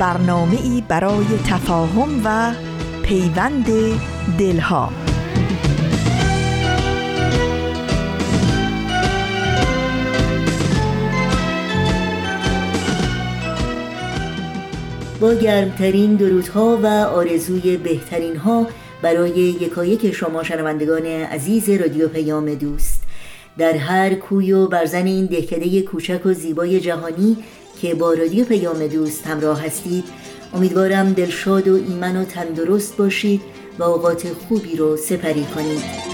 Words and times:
برنامه 0.00 0.58
ای 0.62 0.82
برای 0.88 1.26
تفاهم 1.46 2.20
و 2.24 2.52
پیوند 3.02 3.66
دلها. 4.38 4.92
با 15.20 15.34
گرمترین 15.34 16.14
درودها 16.14 16.78
و 16.82 16.86
آرزوی 16.86 17.76
بهترین 17.76 18.36
ها 18.36 18.66
برای 19.02 19.30
یکایک 19.32 20.12
شما 20.12 20.42
شنوندگان 20.42 21.06
عزیز 21.06 21.70
رادیو 21.70 22.08
پیام 22.08 22.54
دوست. 22.54 23.02
در 23.58 23.76
هر 23.76 24.14
کوی 24.14 24.52
و 24.52 24.66
برزن 24.66 25.06
این 25.06 25.26
دهکده 25.26 25.82
کوچک 25.82 26.26
و 26.26 26.32
زیبای 26.32 26.80
جهانی 26.80 27.36
که 27.82 27.94
با 27.94 28.14
رادیو 28.14 28.44
پیام 28.44 28.86
دوست 28.86 29.26
همراه 29.26 29.64
هستید 29.64 30.04
امیدوارم 30.54 31.12
دلشاد 31.12 31.68
و 31.68 31.74
ایمن 31.74 32.16
و 32.16 32.24
تندرست 32.24 32.96
باشید 32.96 33.40
و 33.78 33.82
اوقات 33.82 34.32
خوبی 34.32 34.76
رو 34.76 34.96
سپری 34.96 35.44
کنید. 35.54 36.10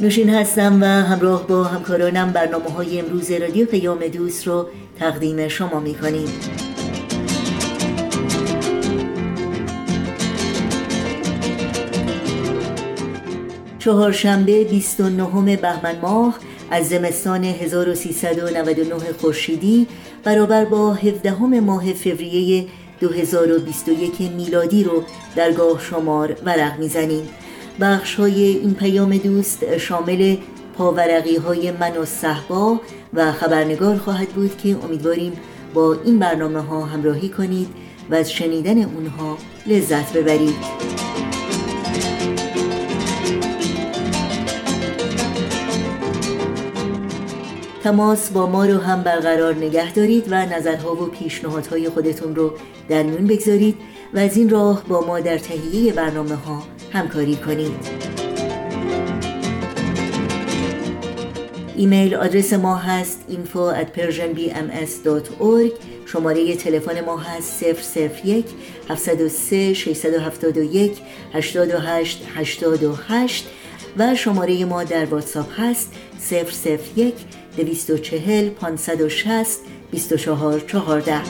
نوشین 0.00 0.30
هستم 0.30 0.82
و 0.82 0.84
همراه 0.84 1.46
با 1.46 1.64
همکارانم 1.64 2.32
برنامه 2.32 2.70
های 2.70 3.00
امروز 3.00 3.30
رادیو 3.30 3.66
پیام 3.66 4.06
دوست 4.06 4.46
رو 4.46 4.66
تقدیم 4.98 5.48
شما 5.48 5.80
می 5.80 5.94
کنیم 5.94 6.28
چهارشنبه 13.88 14.64
29 14.64 15.56
بهمن 15.56 15.98
ماه 16.02 16.38
از 16.70 16.88
زمستان 16.88 17.44
1399 17.44 18.94
خورشیدی 19.20 19.86
برابر 20.24 20.64
با 20.64 20.94
17 20.94 21.60
ماه 21.60 21.92
فوریه 21.92 22.66
2021 23.00 24.20
میلادی 24.20 24.84
رو 24.84 25.02
درگاه 25.36 25.80
شمار 25.80 26.36
ورق 26.44 26.78
می‌زنیم. 26.78 27.28
بخش 27.80 28.14
های 28.14 28.42
این 28.42 28.74
پیام 28.74 29.16
دوست 29.16 29.78
شامل 29.78 30.36
پاورقی 30.78 31.36
های 31.36 31.70
من 31.70 31.96
و 31.96 32.04
صحبا 32.04 32.80
و 33.14 33.32
خبرنگار 33.32 33.96
خواهد 33.96 34.28
بود 34.28 34.56
که 34.56 34.76
امیدواریم 34.84 35.32
با 35.74 35.96
این 36.04 36.18
برنامه 36.18 36.60
ها 36.60 36.84
همراهی 36.84 37.28
کنید 37.28 37.68
و 38.10 38.14
از 38.14 38.32
شنیدن 38.32 38.82
اونها 38.82 39.38
لذت 39.66 40.12
ببرید. 40.12 41.17
تماس 47.82 48.30
با 48.30 48.46
ما 48.46 48.64
رو 48.64 48.78
هم 48.78 49.02
برقرار 49.02 49.54
نگه 49.54 49.92
دارید 49.92 50.24
و 50.30 50.46
نظرها 50.46 50.94
و 50.94 51.06
پیشنهادهای 51.06 51.88
خودتون 51.88 52.36
رو 52.36 52.52
در 52.88 53.02
میون 53.02 53.26
بگذارید 53.26 53.76
و 54.14 54.18
از 54.18 54.36
این 54.36 54.48
راه 54.48 54.84
با 54.88 55.00
ما 55.00 55.20
در 55.20 55.38
تهیه 55.38 55.92
برنامه 55.92 56.34
ها 56.34 56.62
همکاری 56.92 57.36
کنید. 57.36 58.08
ایمیل 61.76 62.14
آدرس 62.14 62.52
ما 62.52 62.76
هست 62.76 63.24
info 63.30 63.74
at 63.82 63.98
persianbms.org 63.98 65.72
شماره 66.06 66.56
تلفن 66.56 67.04
ما 67.04 67.16
هست 67.16 67.64
001 68.24 68.46
703 68.88 69.74
671 69.74 70.98
828 71.32 72.22
828 72.34 73.48
و 73.96 74.14
شماره 74.14 74.64
ما 74.64 74.84
در 74.84 75.04
واتساپ 75.04 75.60
هست 75.60 75.92
001 76.96 77.14
240 77.64 78.50
560 78.50 79.58
24 79.90 80.60
14 80.60 81.20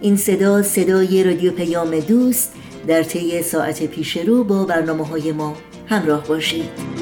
این 0.00 0.16
صدا 0.16 0.62
صدای 0.62 1.24
رادیو 1.24 1.52
پیام 1.52 2.00
دوست 2.00 2.52
در 2.86 3.02
طی 3.02 3.42
ساعت 3.42 3.86
پیش 3.86 4.16
رو 4.16 4.44
با 4.44 4.64
برنامه 4.64 5.06
های 5.06 5.32
ما 5.32 5.56
همراه 5.86 6.26
باشید. 6.26 6.99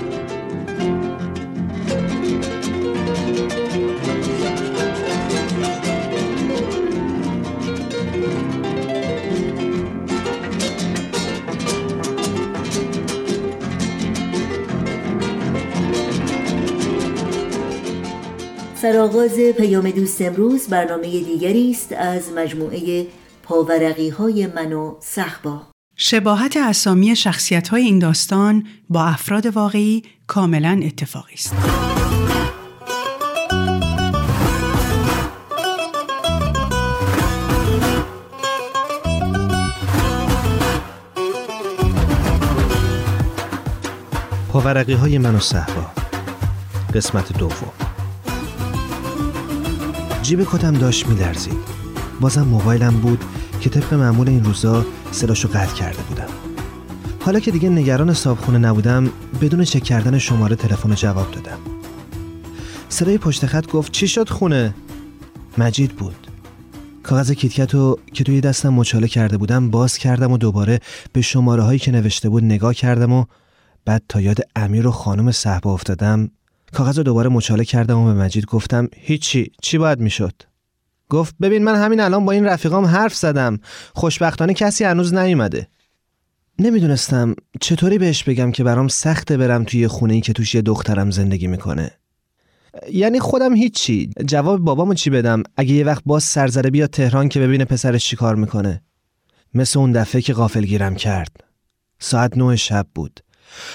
سرآغاز 18.93 19.39
پیام 19.39 19.91
دوست 19.91 20.23
امروز 20.23 20.69
برنامه 20.69 21.03
دیگری 21.03 21.71
است 21.71 21.93
از 21.93 22.33
مجموعه 22.33 23.07
پاورقی 23.43 24.09
های 24.09 24.47
من 24.47 24.73
و 24.73 24.97
صحبا 25.01 25.63
شباهت 25.97 26.57
اسامی 26.57 27.17
شخصیت 27.17 27.69
های 27.69 27.83
این 27.83 27.99
داستان 27.99 28.67
با 28.89 29.05
افراد 29.05 29.47
واقعی 29.47 30.03
کاملا 30.27 30.81
اتفاقی 30.85 31.35
است. 31.35 31.55
پاورقی 44.53 44.93
های 44.93 45.19
من 45.19 45.35
و 45.35 45.41
صحبا 45.41 45.87
قسمت 46.95 47.39
دوم. 47.39 47.88
جیب 50.29 50.45
کتم 50.45 50.73
داشت 50.73 51.07
میلرزید. 51.07 51.59
بازم 52.21 52.43
موبایلم 52.43 53.01
بود 53.01 53.25
که 53.61 53.71
طبق 53.71 53.95
معمول 53.95 54.29
این 54.29 54.45
روزا 54.45 54.87
صداشو 55.13 55.49
قطع 55.49 55.75
کرده 55.75 56.03
بودم. 56.03 56.27
حالا 57.21 57.41
که 57.41 57.51
دیگه 57.51 57.69
نگران 57.69 58.15
صابخونه 58.15 58.59
نبودم 58.59 59.11
بدون 59.41 59.65
چک 59.65 59.83
کردن 59.83 60.19
شماره 60.19 60.57
تلفن 60.57 60.95
جواب 60.95 61.31
دادم. 61.31 61.59
صدای 62.89 63.19
پشت 63.19 63.47
خط 63.47 63.67
گفت 63.71 63.93
چی 63.93 64.09
شد 64.09 64.29
خونه؟ 64.29 64.75
مجید 65.59 65.93
بود. 65.93 66.27
کاغذ 67.03 67.33
کیتکت 67.33 67.75
رو 67.75 67.99
که 68.13 68.25
توی 68.25 68.41
دستم 68.41 68.75
مچاله 68.75 69.09
کرده 69.09 69.37
بودم 69.37 69.71
باز 69.71 69.99
کردم 69.99 70.33
و 70.33 70.39
دوباره 70.39 70.81
به 71.13 71.21
شماره 71.21 71.63
هایی 71.63 71.79
که 71.79 71.93
نوشته 71.93 72.29
بود 72.29 72.45
نگاه 72.45 72.75
کردم 72.75 73.13
و 73.13 73.25
بعد 73.85 74.03
تا 74.09 74.21
یاد 74.21 74.41
امیر 74.57 74.87
و 74.87 74.91
خانم 74.91 75.33
صحبه 75.33 75.69
افتادم 75.69 76.31
کاغذ 76.73 76.99
رو 76.99 77.05
دوباره 77.05 77.29
مچاله 77.29 77.65
کردم 77.65 77.99
و 77.99 78.15
به 78.15 78.21
مجید 78.21 78.47
گفتم 78.47 78.89
هیچی 78.97 79.53
چی 79.63 79.79
باید 79.79 80.01
می‌شد؟ 80.01 80.43
گفت 81.09 81.35
ببین 81.41 81.65
من 81.65 81.75
همین 81.75 82.01
الان 82.01 82.25
با 82.25 82.33
این 82.33 82.45
رفیقام 82.45 82.85
حرف 82.85 83.15
زدم. 83.15 83.59
خوشبختانه 83.95 84.55
کسی 84.55 84.85
هنوز 84.85 85.15
نیومده. 85.15 85.69
نمی‌دونستم 86.59 87.35
چطوری 87.61 87.99
بهش 87.99 88.25
بگم 88.25 88.53
که 88.53 88.65
برام 88.65 88.89
سخته 88.89 89.37
برم 89.37 89.65
توی 89.65 89.89
خونه 89.89 90.15
ای 90.15 90.21
که 90.21 90.33
توش 90.33 90.55
یه 90.55 90.63
دخترم 90.63 91.11
زندگی 91.11 91.47
می‌کنه. 91.47 91.91
یعنی 92.93 93.21
خودم 93.21 93.55
هیچی. 93.55 94.11
جواب 94.27 94.61
بابامو 94.61 94.95
چی 94.95 95.11
بدم؟ 95.11 95.43
اگه 95.57 95.75
یه 95.75 95.85
وقت 95.85 96.03
باز 96.07 96.25
سرزره 96.25 96.71
بیاد 96.71 96.91
تهران 96.91 97.29
که 97.29 97.41
ببینه 97.41 97.65
پسرش 97.65 98.05
چی 98.05 98.17
کار 98.17 98.35
می‌کنه. 98.35 98.83
مثل 99.55 99.79
اون 99.79 99.93
دفعه 99.93 100.23
که 100.23 100.33
غافل 100.33 100.65
گیرم 100.65 100.95
کرد. 100.95 101.45
ساعت 101.99 102.39
نه 102.39 102.57
شب 102.57 102.87
بود. 102.95 103.21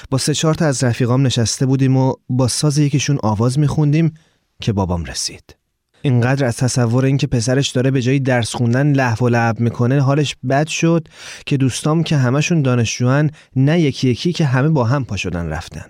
با 0.10 0.18
سه 0.18 0.34
چهار 0.34 0.54
تا 0.54 0.66
از 0.66 0.84
رفیقام 0.84 1.25
نشسته 1.25 1.66
بودیم 1.66 1.98
و 1.98 2.14
با 2.30 2.48
ساز 2.48 2.78
یکیشون 2.78 3.20
آواز 3.24 3.60
میخوندیم 3.60 4.14
که 4.62 4.74
بابام 4.74 5.06
رسید. 5.06 5.56
اینقدر 6.02 6.46
از 6.46 6.58
تصور 6.58 7.06
اینکه 7.06 7.28
پسرش 7.28 7.70
داره 7.70 7.92
به 7.92 8.02
جایی 8.02 8.20
درس 8.20 8.56
خوندن 8.56 8.92
لحو 8.92 9.25
و 9.25 9.30
لعب 9.30 9.60
می‌کنه 9.60 10.02
حالش 10.02 10.36
بد 10.50 10.68
شد 10.68 11.08
که 11.46 11.58
دوستام 11.58 12.04
که 12.04 12.18
همشون 12.18 12.62
دانشجوان 12.62 13.31
نه 13.56 13.80
یکی 13.80 14.10
یکی 14.10 14.34
که 14.34 14.46
همه 14.46 14.70
با 14.70 14.84
هم 14.84 15.06
پا 15.06 15.18
شدن 15.18 15.48
رفتن. 15.48 15.86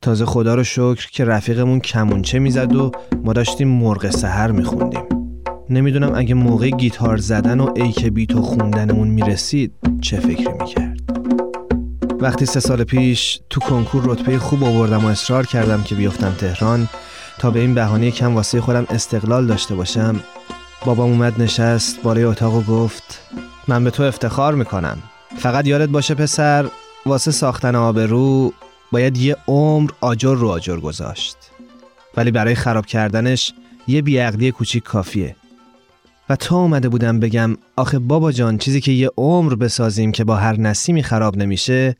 تازه 0.00 0.24
خدا 0.24 0.54
رو 0.54 0.64
شکر 0.64 1.10
که 1.10 1.24
رفیقمون 1.24 1.80
کمونچه 1.80 2.38
می‌زد 2.38 2.74
و 2.74 2.90
ما 3.24 3.32
داشتیم 3.32 3.68
مرغ 3.68 4.10
سهر 4.10 4.50
میخوندیم. 4.50 5.04
نمی‌دونم 5.70 6.14
اگه 6.14 6.34
موقع 6.34 6.70
گیتار 6.70 7.16
زدن 7.16 7.60
و 7.60 7.72
ایک 7.76 8.06
بیتو 8.06 8.42
خوندنمون 8.42 9.08
می‌رسید 9.08 9.72
چه 10.00 10.20
فکری 10.20 10.52
می‌کرد. 10.60 11.01
وقتی 12.22 12.46
سه 12.46 12.60
سال 12.60 12.84
پیش 12.84 13.40
تو 13.50 13.60
کنکور 13.60 14.02
رتبه 14.06 14.38
خوب 14.38 14.64
آوردم 14.64 15.04
و 15.04 15.08
اصرار 15.08 15.46
کردم 15.46 15.82
که 15.82 15.94
بیفتم 15.94 16.32
تهران 16.32 16.88
تا 17.38 17.50
به 17.50 17.60
این 17.60 17.74
بهانه 17.74 18.10
کم 18.10 18.34
واسه 18.34 18.60
خودم 18.60 18.86
استقلال 18.90 19.46
داشته 19.46 19.74
باشم 19.74 20.20
بابام 20.84 21.10
اومد 21.10 21.42
نشست 21.42 22.02
بالای 22.02 22.24
اتاق 22.24 22.54
و 22.54 22.62
گفت 22.62 23.20
من 23.68 23.84
به 23.84 23.90
تو 23.90 24.02
افتخار 24.02 24.54
می‌کنم. 24.54 24.98
فقط 25.38 25.66
یادت 25.66 25.88
باشه 25.88 26.14
پسر 26.14 26.66
واسه 27.06 27.30
ساختن 27.30 27.74
آبرو 27.74 28.52
باید 28.92 29.16
یه 29.16 29.36
عمر 29.48 29.90
آجر 30.00 30.34
رو 30.34 30.48
آجر 30.48 30.76
گذاشت. 30.76 31.36
ولی 32.16 32.30
برای 32.30 32.54
خراب 32.54 32.86
کردنش 32.86 33.52
یه 33.86 34.02
بیعقلی 34.02 34.50
کوچیک 34.50 34.82
کافیه. 34.82 35.36
و 36.28 36.36
تا 36.36 36.56
اومده 36.56 36.88
بودم 36.88 37.20
بگم 37.20 37.56
آخه 37.76 37.98
بابا 37.98 38.32
جان 38.32 38.58
چیزی 38.58 38.80
که 38.80 38.92
یه 38.92 39.10
عمر 39.16 39.54
بسازیم 39.54 40.12
که 40.12 40.24
با 40.24 40.36
هر 40.36 40.60
نسیمی 40.60 41.02
خراب 41.02 41.36
نمیشه 41.36 41.96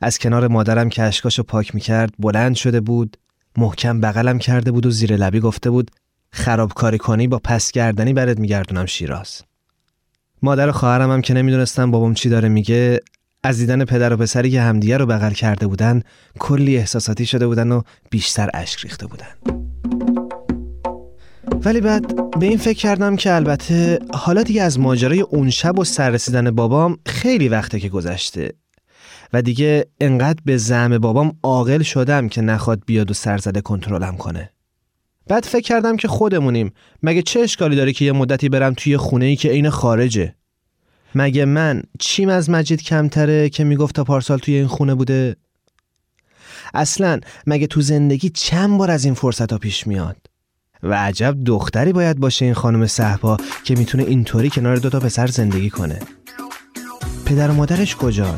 از 0.00 0.18
کنار 0.18 0.48
مادرم 0.48 0.88
که 0.88 1.02
اشکاشو 1.02 1.42
پاک 1.42 1.74
می‌کرد 1.74 2.14
بلند 2.18 2.54
شده 2.54 2.80
بود 2.80 3.16
محکم 3.56 4.00
بغلم 4.00 4.38
کرده 4.38 4.70
بود 4.70 4.86
و 4.86 4.90
زیر 4.90 5.16
لبی 5.16 5.40
گفته 5.40 5.70
بود 5.70 5.90
خرابکاری 6.32 6.98
کنی 6.98 7.28
با 7.28 7.40
پس 7.44 7.70
گردنی 7.70 8.12
برات 8.12 8.38
میگردونم 8.38 8.86
شیراز. 8.86 9.42
مادر 10.42 10.68
و 10.68 10.72
خواهرم 10.72 11.10
هم 11.10 11.22
که 11.22 11.34
نمی‌دونستم 11.34 11.90
بابام 11.90 12.14
چی 12.14 12.28
داره 12.28 12.48
میگه 12.48 13.00
از 13.44 13.58
دیدن 13.58 13.84
پدر 13.84 14.12
و 14.12 14.16
پسری 14.16 14.50
که 14.50 14.60
همدیگه 14.60 14.96
رو 14.96 15.06
بغل 15.06 15.30
کرده 15.32 15.66
بودن 15.66 16.02
کلی 16.38 16.76
احساساتی 16.76 17.26
شده 17.26 17.46
بودن 17.46 17.72
و 17.72 17.82
بیشتر 18.10 18.50
اشک 18.54 18.80
ریخته 18.80 19.06
بودن. 19.06 19.62
ولی 21.64 21.80
بعد 21.80 22.30
به 22.40 22.46
این 22.46 22.58
فکر 22.58 22.78
کردم 22.78 23.16
که 23.16 23.34
البته 23.34 23.98
حالا 24.14 24.42
دیگه 24.42 24.62
از 24.62 24.80
ماجرای 24.80 25.20
اون 25.20 25.50
شب 25.50 25.78
و 25.78 25.84
سررسیدن 25.84 26.50
بابام 26.50 26.98
خیلی 27.06 27.48
وقته 27.48 27.80
که 27.80 27.88
گذشته. 27.88 28.52
و 29.32 29.42
دیگه 29.42 29.86
انقدر 30.00 30.38
به 30.44 30.56
زعم 30.56 30.98
بابام 30.98 31.36
عاقل 31.42 31.82
شدم 31.82 32.28
که 32.28 32.40
نخواد 32.40 32.82
بیاد 32.86 33.10
و 33.10 33.14
سرزده 33.14 33.60
کنترلم 33.60 34.16
کنه. 34.16 34.50
بعد 35.26 35.44
فکر 35.44 35.62
کردم 35.62 35.96
که 35.96 36.08
خودمونیم. 36.08 36.72
مگه 37.02 37.22
چه 37.22 37.40
اشکالی 37.40 37.76
داره 37.76 37.92
که 37.92 38.04
یه 38.04 38.12
مدتی 38.12 38.48
برم 38.48 38.74
توی 38.74 38.96
خونه 38.96 39.24
ای 39.24 39.36
که 39.36 39.48
عین 39.48 39.70
خارجه؟ 39.70 40.34
مگه 41.14 41.44
من 41.44 41.82
چیم 41.98 42.28
از 42.28 42.50
مجید 42.50 42.82
کمتره 42.82 43.48
که 43.48 43.64
می‌گفت 43.64 43.94
تا 43.94 44.04
پارسال 44.04 44.38
توی 44.38 44.54
این 44.54 44.66
خونه 44.66 44.94
بوده؟ 44.94 45.36
اصلا 46.74 47.20
مگه 47.46 47.66
تو 47.66 47.80
زندگی 47.80 48.28
چند 48.28 48.78
بار 48.78 48.90
از 48.90 49.04
این 49.04 49.14
فرصت 49.14 49.52
ها 49.52 49.58
پیش 49.58 49.86
میاد؟ 49.86 50.16
و 50.82 50.94
عجب 50.94 51.36
دختری 51.46 51.92
باید 51.92 52.18
باشه 52.18 52.44
این 52.44 52.54
خانم 52.54 52.86
صحبا 52.86 53.36
که 53.64 53.74
می‌تونه 53.74 54.04
اینطوری 54.04 54.50
کنار 54.50 54.76
دوتا 54.76 55.00
پسر 55.00 55.26
زندگی 55.26 55.70
کنه. 55.70 55.98
پدر 57.26 57.50
و 57.50 57.54
مادرش 57.54 57.96
کجا؟ 57.96 58.36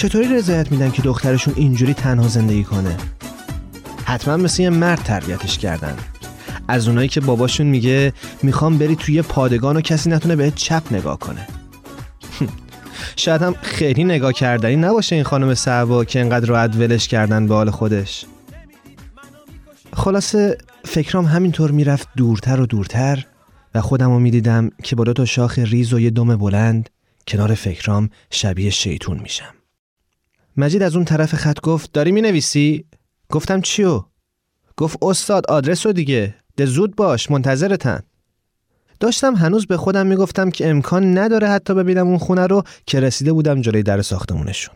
چطوری 0.00 0.28
رضایت 0.28 0.72
میدن 0.72 0.90
که 0.90 1.02
دخترشون 1.02 1.54
اینجوری 1.56 1.94
تنها 1.94 2.28
زندگی 2.28 2.64
کنه؟ 2.64 2.96
حتما 4.04 4.36
مثل 4.36 4.62
یه 4.62 4.70
مرد 4.70 5.02
تربیتش 5.02 5.58
کردن. 5.58 5.96
از 6.68 6.88
اونایی 6.88 7.08
که 7.08 7.20
باباشون 7.20 7.66
میگه 7.66 8.12
می‌خوام 8.42 8.78
بری 8.78 8.96
توی 8.96 9.22
پادگان 9.22 9.76
و 9.76 9.80
کسی 9.80 10.10
نتونه 10.10 10.36
بهت 10.36 10.54
چپ 10.54 10.82
نگاه 10.90 11.18
کنه. 11.18 11.46
شاید 13.16 13.42
هم 13.42 13.54
خیلی 13.62 14.04
نگاه 14.04 14.32
کردنی 14.32 14.76
نباشه 14.76 15.14
این 15.14 15.24
خانم 15.24 15.54
صحبا 15.54 16.04
که 16.04 16.20
انقدر 16.20 16.46
راحت 16.46 16.76
ولش 16.76 17.08
کردن 17.08 17.46
به 17.46 17.54
حال 17.54 17.70
خودش. 17.70 18.24
خلاصه 19.92 20.58
فکرام 20.84 21.24
همینطور 21.24 21.70
می‌رفت 21.70 22.08
دورتر 22.16 22.60
و 22.60 22.66
دورتر 22.66 23.24
و 23.74 23.80
خودم 23.80 24.10
رو 24.10 24.18
می‌دیدم 24.18 24.70
که 24.82 24.96
با 24.96 25.04
دو 25.04 25.12
تا 25.12 25.24
شاخ 25.24 25.58
ریز 25.58 25.92
و 25.92 26.00
یه 26.00 26.10
دم 26.10 26.36
بلند 26.36 26.90
کنار 27.28 27.54
فکرام 27.54 28.10
شبیه 28.30 28.70
شیطون 28.70 29.18
میشم. 29.18 29.59
مجید 30.60 30.82
از 30.82 30.96
اون 30.96 31.04
طرف 31.04 31.34
خط 31.34 31.60
گفت 31.60 31.92
داری 31.92 32.12
می‌نویسی؟ 32.12 32.84
گفتم 33.30 33.60
چیو؟ 33.60 34.04
گفت 34.76 34.98
استاد 35.02 35.46
آدرس 35.46 35.86
رو 35.86 35.92
دیگه 35.92 36.34
ده 36.56 36.66
زود 36.66 36.96
باش 36.96 37.30
منتظرتن 37.30 38.00
داشتم 39.00 39.34
هنوز 39.34 39.66
به 39.66 39.76
خودم 39.76 40.06
می‌گفتم 40.06 40.50
که 40.50 40.70
امکان 40.70 41.18
نداره 41.18 41.48
حتی 41.48 41.74
ببینم 41.74 42.06
اون 42.06 42.18
خونه 42.18 42.46
رو 42.46 42.62
که 42.86 43.00
رسیده 43.00 43.32
بودم 43.32 43.60
جلوی 43.60 43.82
در 43.82 44.02
ساختمونشون 44.02 44.74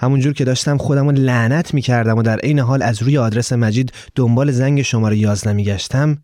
همونجور 0.00 0.32
که 0.32 0.44
داشتم 0.44 0.76
خودم 0.76 1.08
رو 1.08 1.12
لعنت 1.12 1.74
می‌کردم 1.74 2.18
و 2.18 2.22
در 2.22 2.38
عین 2.38 2.58
حال 2.58 2.82
از 2.82 3.02
روی 3.02 3.18
آدرس 3.18 3.52
مجید 3.52 3.92
دنبال 4.14 4.50
زنگ 4.50 4.82
شماره 4.82 5.16
11 5.16 5.52
میگشتم 5.52 6.18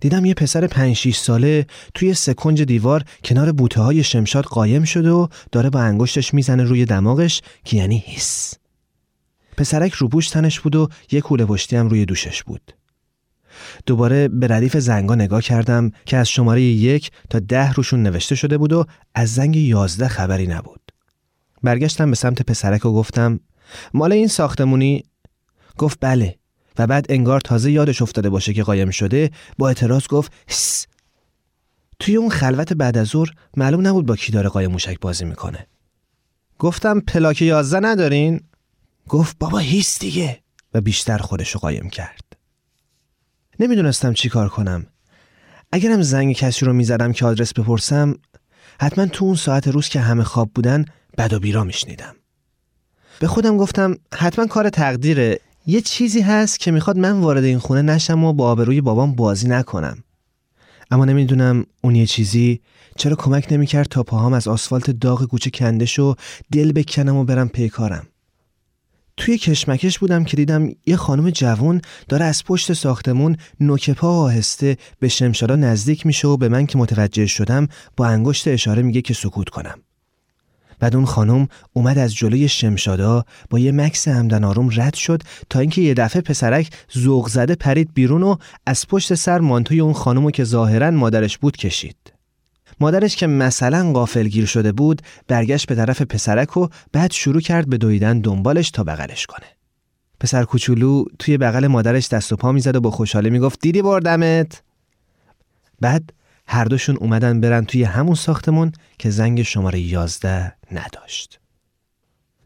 دیدم 0.00 0.24
یه 0.24 0.34
پسر 0.34 0.66
5 0.66 0.96
6 0.96 1.16
ساله 1.16 1.66
توی 1.94 2.14
سکنج 2.14 2.62
دیوار 2.62 3.04
کنار 3.24 3.52
بوته 3.52 3.80
های 3.80 4.04
شمشاد 4.04 4.44
قایم 4.44 4.84
شده 4.84 5.10
و 5.10 5.26
داره 5.52 5.70
با 5.70 5.80
انگشتش 5.80 6.34
می‌زنه 6.34 6.62
روی 6.62 6.84
دماغش 6.84 7.42
که 7.64 7.76
یعنی 7.76 8.04
حس 8.06 8.54
پسرک 9.56 9.92
روبوش 9.92 10.30
تنش 10.30 10.60
بود 10.60 10.76
و 10.76 10.88
یه 11.10 11.20
کوله 11.20 11.44
پشتی 11.44 11.76
هم 11.76 11.88
روی 11.88 12.04
دوشش 12.04 12.42
بود. 12.42 12.72
دوباره 13.86 14.28
به 14.28 14.46
ردیف 14.46 14.76
زنگا 14.76 15.14
نگاه 15.14 15.42
کردم 15.42 15.90
که 16.06 16.16
از 16.16 16.28
شماره 16.28 16.62
یک 16.62 17.10
تا 17.30 17.38
ده 17.38 17.72
روشون 17.72 18.02
نوشته 18.02 18.34
شده 18.34 18.58
بود 18.58 18.72
و 18.72 18.84
از 19.14 19.34
زنگ 19.34 19.56
یازده 19.56 20.08
خبری 20.08 20.46
نبود. 20.46 20.80
برگشتم 21.62 22.10
به 22.10 22.16
سمت 22.16 22.42
پسرک 22.42 22.84
و 22.84 22.92
گفتم 22.92 23.40
مال 23.94 24.12
این 24.12 24.28
ساختمونی؟ 24.28 25.04
گفت 25.78 25.98
بله. 26.00 26.39
و 26.80 26.86
بعد 26.86 27.06
انگار 27.08 27.40
تازه 27.40 27.70
یادش 27.70 28.02
افتاده 28.02 28.30
باشه 28.30 28.52
که 28.52 28.62
قایم 28.62 28.90
شده 28.90 29.30
با 29.58 29.68
اعتراض 29.68 30.06
گفت 30.06 30.32
هس 30.48 30.86
توی 31.98 32.16
اون 32.16 32.30
خلوت 32.30 32.72
بعد 32.72 32.98
از 32.98 33.06
ظهر 33.06 33.30
معلوم 33.56 33.86
نبود 33.86 34.06
با 34.06 34.16
کی 34.16 34.32
داره 34.32 34.48
قایم 34.48 34.70
موشک 34.70 35.00
بازی 35.00 35.24
می‌کنه. 35.24 35.66
گفتم 36.58 37.00
پلاک 37.00 37.42
یازده 37.42 37.80
ندارین؟ 37.80 38.40
گفت 39.08 39.38
بابا 39.38 39.58
هیس 39.58 39.98
دیگه. 39.98 40.40
و 40.74 40.80
بیشتر 40.80 41.18
خودشو 41.18 41.58
قایم 41.58 41.90
کرد. 41.90 42.24
نمی‌دونستم 43.60 44.12
چی 44.12 44.28
کار 44.28 44.48
کنم. 44.48 44.86
اگرم 45.72 46.02
زنگ 46.02 46.34
کسی 46.34 46.64
رو 46.64 46.72
می‌زدم 46.72 47.12
که 47.12 47.26
آدرس 47.26 47.52
بپرسم 47.52 48.14
حتما 48.80 49.06
تو 49.06 49.24
اون 49.24 49.36
ساعت 49.36 49.68
روز 49.68 49.88
که 49.88 50.00
همه 50.00 50.24
خواب 50.24 50.50
بودن 50.54 50.84
بد 51.18 51.32
و 51.32 51.40
بیرا 51.40 51.64
میشنیدم. 51.64 52.16
به 53.18 53.26
خودم 53.26 53.56
گفتم 53.56 53.96
حتما 54.14 54.46
کار 54.46 54.70
تقدیره. 54.70 55.40
یه 55.66 55.80
چیزی 55.80 56.20
هست 56.20 56.60
که 56.60 56.70
می‌خواد 56.70 56.98
من 56.98 57.20
وارد 57.20 57.44
این 57.44 57.58
خونه 57.58 57.82
نشم 57.82 58.24
و 58.24 58.32
با 58.32 58.50
آبروی 58.50 58.80
بابام 58.80 59.14
بازی 59.14 59.48
نکنم. 59.48 60.04
اما 60.90 61.04
نمی‌دونم 61.04 61.66
اون 61.80 61.94
یه 61.94 62.06
چیزی 62.06 62.60
چرا 62.96 63.16
کمک 63.16 63.46
نمی‌کرد 63.50 63.86
تا 63.86 64.02
پاهام 64.02 64.32
از 64.32 64.48
آسفالت 64.48 64.90
داغ 64.90 65.24
کوچه 65.24 65.50
کندش 65.50 65.98
و 65.98 66.14
دل 66.52 66.72
بکنم 66.72 67.16
و 67.16 67.24
برم 67.24 67.48
پیکارم 67.48 68.06
توی 69.16 69.38
کشمکش 69.38 69.98
بودم 69.98 70.24
که 70.24 70.36
دیدم 70.36 70.68
یه 70.86 70.96
خانم 70.96 71.30
جوون 71.30 71.80
داره 72.08 72.24
از 72.24 72.44
پشت 72.44 72.72
ساختمون 72.72 73.36
نوک 73.60 73.90
پا 73.90 74.08
آهسته 74.08 74.76
به 74.98 75.08
شمشالا 75.08 75.56
نزدیک 75.56 76.06
میشه 76.06 76.28
و 76.28 76.36
به 76.36 76.48
من 76.48 76.66
که 76.66 76.78
متوجه 76.78 77.26
شدم 77.26 77.68
با 77.96 78.06
انگشت 78.06 78.48
اشاره 78.48 78.82
میگه 78.82 79.02
که 79.02 79.14
سکوت 79.14 79.48
کنم. 79.48 79.78
بعد 80.80 80.96
اون 80.96 81.04
خانم 81.04 81.48
اومد 81.72 81.98
از 81.98 82.14
جلوی 82.14 82.48
شمشادا 82.48 83.24
با 83.50 83.58
یه 83.58 83.72
مکس 83.72 84.08
همدن 84.08 84.44
آروم 84.44 84.70
رد 84.72 84.94
شد 84.94 85.22
تا 85.50 85.60
اینکه 85.60 85.82
یه 85.82 85.94
دفعه 85.94 86.22
پسرک 86.22 86.70
ذوق 86.98 87.28
زده 87.28 87.54
پرید 87.54 87.90
بیرون 87.94 88.22
و 88.22 88.36
از 88.66 88.86
پشت 88.88 89.14
سر 89.14 89.38
مانتوی 89.38 89.80
اون 89.80 89.92
خانمو 89.92 90.30
که 90.30 90.44
ظاهرا 90.44 90.90
مادرش 90.90 91.38
بود 91.38 91.56
کشید. 91.56 91.96
مادرش 92.80 93.16
که 93.16 93.26
مثلا 93.26 93.92
غافلگیر 93.92 94.46
شده 94.46 94.72
بود 94.72 95.02
برگشت 95.28 95.66
به 95.66 95.74
طرف 95.74 96.02
پسرک 96.02 96.56
و 96.56 96.68
بعد 96.92 97.12
شروع 97.12 97.40
کرد 97.40 97.68
به 97.68 97.78
دویدن 97.78 98.20
دنبالش 98.20 98.70
تا 98.70 98.84
بغلش 98.84 99.26
کنه. 99.26 99.46
پسر 100.20 100.44
کوچولو 100.44 101.04
توی 101.18 101.38
بغل 101.38 101.66
مادرش 101.66 102.08
دست 102.08 102.32
و 102.32 102.36
پا 102.36 102.52
می‌زد 102.52 102.76
و 102.76 102.80
با 102.80 102.90
خوشحالی 102.90 103.30
می‌گفت 103.30 103.60
دیدی 103.60 103.82
بردمت 103.82 104.62
بعد 105.80 106.12
هر 106.52 106.64
دوشون 106.64 106.96
اومدن 106.96 107.40
برن 107.40 107.64
توی 107.64 107.84
همون 107.84 108.14
ساختمون 108.14 108.72
که 108.98 109.10
زنگ 109.10 109.42
شماره 109.42 109.80
11 109.80 110.52
نداشت. 110.72 111.40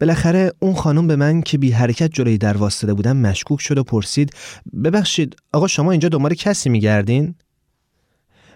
بالاخره 0.00 0.52
اون 0.58 0.74
خانم 0.74 1.06
به 1.06 1.16
من 1.16 1.42
که 1.42 1.58
بی 1.58 1.70
حرکت 1.70 2.10
جلوی 2.12 2.38
در 2.38 2.56
واسطه 2.56 2.94
بودم 2.94 3.16
مشکوک 3.16 3.60
شد 3.60 3.78
و 3.78 3.84
پرسید 3.84 4.30
ببخشید 4.84 5.36
آقا 5.52 5.66
شما 5.66 5.90
اینجا 5.90 6.08
دنبال 6.08 6.34
کسی 6.34 6.68
میگردین؟ 6.68 7.34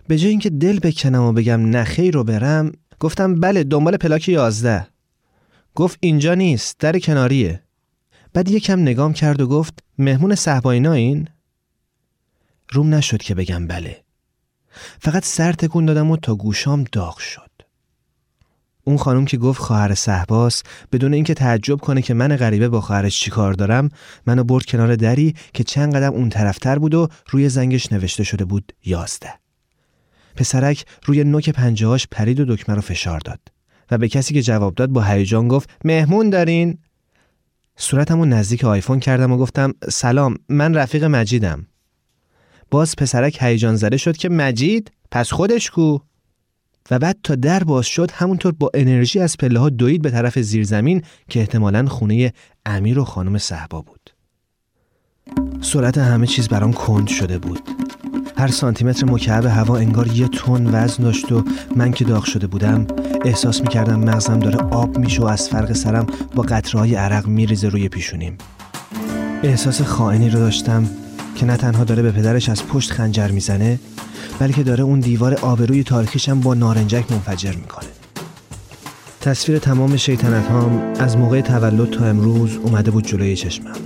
به 0.09 0.19
جای 0.19 0.31
اینکه 0.31 0.51
دل 0.51 0.79
بکنم 0.79 1.23
و 1.23 1.33
بگم 1.33 1.77
نخیر 1.77 2.15
رو 2.15 2.25
برم 2.25 2.73
گفتم 3.01 3.41
بله 3.41 3.65
دنبال 3.65 3.97
پلاک 3.97 4.29
11 4.29 4.87
گفت 5.75 5.99
اینجا 6.01 6.35
نیست 6.35 6.79
در 6.79 6.99
کناریه 6.99 7.63
بعد 8.33 8.51
یکم 8.51 8.81
نگام 8.81 9.13
کرد 9.13 9.41
و 9.41 9.47
گفت 9.47 9.79
مهمون 9.99 10.35
صحباینا 10.35 10.93
این 10.93 11.29
روم 12.73 12.95
نشد 12.95 13.23
که 13.23 13.35
بگم 13.35 13.67
بله 13.67 14.08
فقط 15.01 15.25
سر 15.25 15.53
تکون 15.53 15.87
دادم 15.87 16.11
و 16.11 16.17
تا 16.17 16.35
گوشام 16.35 16.85
داغ 16.93 17.19
شد. 17.19 17.49
اون 18.85 18.97
خانم 18.97 19.25
که 19.25 19.37
گفت 19.37 19.61
خواهر 19.61 19.95
صحباس 19.95 20.63
بدون 20.93 21.15
اینکه 21.15 21.35
تعجب 21.35 21.77
کنه 21.77 22.03
که 22.03 22.15
من 22.15 22.37
غریبه 22.37 22.69
با 22.69 22.81
خواهرش 22.81 23.21
چیکار 23.21 23.53
دارم 23.53 23.89
منو 24.27 24.45
برد 24.45 24.67
کنار 24.67 24.97
دری 24.97 25.35
که 25.55 25.65
چند 25.65 25.97
قدم 25.97 26.13
اون 26.13 26.29
طرفتر 26.29 26.79
بود 26.79 26.95
و 26.95 27.09
روی 27.31 27.49
زنگش 27.49 27.93
نوشته 27.93 28.25
شده 28.25 28.45
بود 28.45 28.73
یازده. 28.85 29.35
پسرک 30.37 30.85
روی 31.05 31.25
نوک 31.25 31.51
پنجهاش 31.51 32.07
پرید 32.11 32.41
و 32.41 32.45
دکمه 32.45 32.75
رو 32.75 32.81
فشار 32.81 33.21
داد 33.21 33.41
و 33.91 33.99
به 33.99 34.09
کسی 34.09 34.35
که 34.35 34.43
جواب 34.43 34.75
داد 34.75 34.89
با 34.89 35.03
هیجان 35.03 35.49
گفت 35.49 35.71
مهمون 35.85 36.31
دارین؟ 36.31 36.79
صورتمو 37.77 38.25
نزدیک 38.25 38.65
آیفون 38.65 39.01
کردم 39.01 39.33
و 39.33 39.37
گفتم 39.37 39.75
سلام 39.89 40.37
من 40.49 40.75
رفیق 40.75 41.05
مجیدم. 41.05 41.67
باز 42.71 42.97
پسرک 42.97 43.39
هیجان 43.41 43.77
زده 43.77 43.97
شد 43.97 44.17
که 44.17 44.29
مجید 44.29 44.93
پس 45.11 45.33
خودش 45.33 45.71
کو. 45.71 45.99
و 46.91 46.99
بعد 46.99 47.17
تا 47.23 47.35
در 47.35 47.65
باز 47.65 47.87
شد 47.87 48.11
همونطور 48.11 48.53
با 48.53 48.71
انرژی 48.75 49.21
از 49.21 49.37
پله 49.37 49.61
ها 49.61 49.71
دوید 49.71 50.03
به 50.03 50.11
طرف 50.11 50.39
زیرزمین 50.39 51.03
که 51.29 51.41
احتمالا 51.41 51.87
خونه 51.87 52.33
امیر 52.67 52.99
و 52.99 53.05
خانم 53.05 53.39
صحبا 53.39 53.83
بود. 53.83 54.11
سرعت 55.61 55.99
همه 55.99 56.27
چیز 56.27 56.49
برام 56.49 56.73
کند 56.73 57.09
شده 57.09 57.39
بود. 57.39 57.61
هر 58.37 58.49
سانتیمتر 58.49 59.07
مکعب 59.07 59.45
هوا 59.45 59.77
انگار 59.77 60.07
یه 60.07 60.29
تن 60.29 60.67
وزن 60.75 61.03
داشت 61.03 61.33
و 61.33 61.45
من 61.77 61.93
که 61.93 62.05
داغ 62.05 62.25
شده 62.25 62.47
بودم 62.47 62.87
احساس 63.25 63.61
می‌کردم 63.61 64.01
مغزم 64.01 64.39
داره 64.39 64.59
آب 64.59 64.99
میشه 64.99 65.23
و 65.23 65.25
از 65.25 65.49
فرق 65.49 65.73
سرم 65.73 66.07
با 66.35 66.43
قطرهای 66.43 66.95
عرق 66.95 67.27
میریزه 67.27 67.69
روی 67.69 67.89
پیشونیم. 67.89 68.39
احساس 69.43 69.83
خائنی 69.83 70.31
رو 70.31 70.39
داشتم. 70.39 70.89
که 71.39 71.47
نه 71.47 71.57
تنها 71.57 71.85
داره 71.85 72.03
به 72.03 72.11
پدرش 72.11 72.49
از 72.49 72.67
پشت 72.67 72.93
خنجر 72.93 73.29
می‌زنه 73.29 73.79
بلکه 74.39 74.63
داره 74.63 74.85
اون 74.85 75.01
دیوار 75.01 75.35
آبروی 75.35 75.83
تاریخیشم 75.83 76.41
با 76.41 76.55
نارنجک 76.55 77.13
منفجر 77.13 77.53
می‌کنه. 77.53 77.89
تصویر 79.21 79.59
تمام 79.59 79.97
شیطنت 79.97 80.47
هام 80.47 80.93
از 80.99 81.17
موقع 81.17 81.41
تولد 81.41 81.91
تا 81.91 82.05
امروز 82.05 82.57
اومده 82.57 82.91
بود 82.91 83.07
جلوی 83.07 83.37
چشمم. 83.37 83.77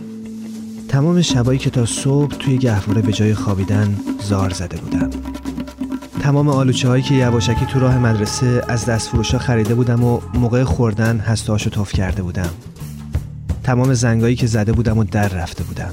تمام 0.88 1.22
شبایی 1.22 1.58
که 1.58 1.70
تا 1.70 1.86
صبح 1.86 2.34
توی 2.34 2.58
گهواره 2.58 3.02
به 3.02 3.12
جای 3.12 3.34
خوابیدن 3.34 3.96
زار 4.22 4.50
زده 4.50 4.76
بودم. 4.76 5.10
تمام 6.20 6.48
آلوچه 6.48 6.88
هایی 6.88 7.02
که 7.02 7.14
یواشکی 7.14 7.66
تو 7.66 7.80
راه 7.80 7.98
مدرسه 7.98 8.64
از 8.68 8.86
دست 8.86 9.08
فروشا 9.08 9.38
خریده 9.38 9.74
بودم 9.74 10.04
و 10.04 10.20
موقع 10.34 10.64
خوردن 10.64 11.18
هستهاشو 11.18 11.70
توف 11.70 11.92
کرده 11.92 12.22
بودم. 12.22 12.50
تمام 13.64 13.94
زنگایی 13.94 14.36
که 14.36 14.46
زده 14.46 14.72
بودم 14.72 14.98
و 14.98 15.04
در 15.04 15.28
رفته 15.28 15.64
بودم. 15.64 15.90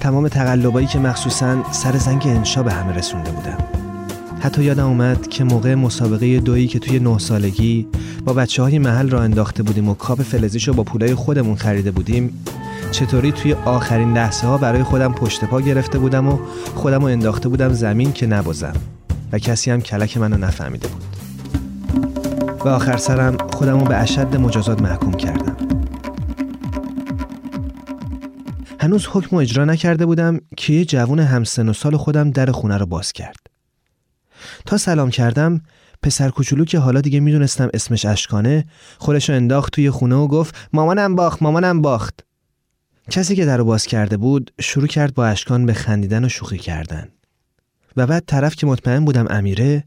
تمام 0.00 0.28
تقلبایی 0.28 0.86
که 0.86 0.98
مخصوصا 0.98 1.72
سر 1.72 1.96
زنگ 1.96 2.22
انشا 2.26 2.62
به 2.62 2.72
همه 2.72 2.92
رسونده 2.92 3.30
بودم 3.30 3.58
حتی 4.40 4.64
یادم 4.64 4.86
اومد 4.86 5.28
که 5.28 5.44
موقع 5.44 5.74
مسابقه 5.74 6.40
دویی 6.40 6.66
که 6.66 6.78
توی 6.78 6.98
نه 6.98 7.18
سالگی 7.18 7.86
با 8.24 8.32
بچه 8.32 8.62
های 8.62 8.78
محل 8.78 9.10
را 9.10 9.22
انداخته 9.22 9.62
بودیم 9.62 9.88
و 9.88 9.94
کاپ 9.94 10.22
فلزیشو 10.22 10.72
با 10.72 10.82
پولای 10.82 11.14
خودمون 11.14 11.56
خریده 11.56 11.90
بودیم 11.90 12.44
چطوری 12.90 13.32
توی 13.32 13.52
آخرین 13.52 14.12
لحظه 14.12 14.46
ها 14.46 14.58
برای 14.58 14.82
خودم 14.82 15.12
پشت 15.12 15.44
پا 15.44 15.60
گرفته 15.60 15.98
بودم 15.98 16.28
و 16.28 16.38
خودم 16.74 17.00
رو 17.00 17.06
انداخته 17.06 17.48
بودم 17.48 17.72
زمین 17.72 18.12
که 18.12 18.26
نبازم 18.26 18.74
و 19.32 19.38
کسی 19.38 19.70
هم 19.70 19.80
کلک 19.80 20.16
منو 20.16 20.36
نفهمیده 20.36 20.88
بود. 20.88 21.02
و 22.64 22.68
آخر 22.68 22.96
سرم 22.96 23.36
خودم 23.52 23.80
رو 23.80 23.86
به 23.86 23.96
اشد 23.96 24.36
مجازات 24.36 24.82
محکوم 24.82 25.12
کردم. 25.12 25.49
هنوز 28.82 29.06
حکم 29.06 29.36
و 29.36 29.38
اجرا 29.38 29.64
نکرده 29.64 30.06
بودم 30.06 30.40
که 30.56 30.72
یه 30.72 30.84
جوون 30.84 31.18
همسن 31.18 31.68
و 31.68 31.72
سال 31.72 31.96
خودم 31.96 32.30
در 32.30 32.50
خونه 32.50 32.76
رو 32.76 32.86
باز 32.86 33.12
کرد. 33.12 33.46
تا 34.66 34.76
سلام 34.76 35.10
کردم 35.10 35.60
پسر 36.02 36.30
کوچولو 36.30 36.64
که 36.64 36.78
حالا 36.78 37.00
دیگه 37.00 37.20
می‌دونستم 37.20 37.70
اسمش 37.74 38.04
اشکانه 38.04 38.64
خودش 38.98 39.30
رو 39.30 39.36
انداخت 39.36 39.72
توی 39.72 39.90
خونه 39.90 40.14
و 40.14 40.28
گفت 40.28 40.68
مامانم 40.72 41.14
باخت 41.14 41.42
مامانم 41.42 41.82
باخت. 41.82 42.20
کسی 43.10 43.36
که 43.36 43.44
در 43.44 43.62
باز 43.62 43.86
کرده 43.86 44.16
بود 44.16 44.52
شروع 44.60 44.86
کرد 44.86 45.14
با 45.14 45.26
اشکان 45.26 45.66
به 45.66 45.74
خندیدن 45.74 46.24
و 46.24 46.28
شوخی 46.28 46.58
کردن. 46.58 47.08
و 47.96 48.06
بعد 48.06 48.24
طرف 48.26 48.56
که 48.56 48.66
مطمئن 48.66 49.04
بودم 49.04 49.26
امیره 49.30 49.84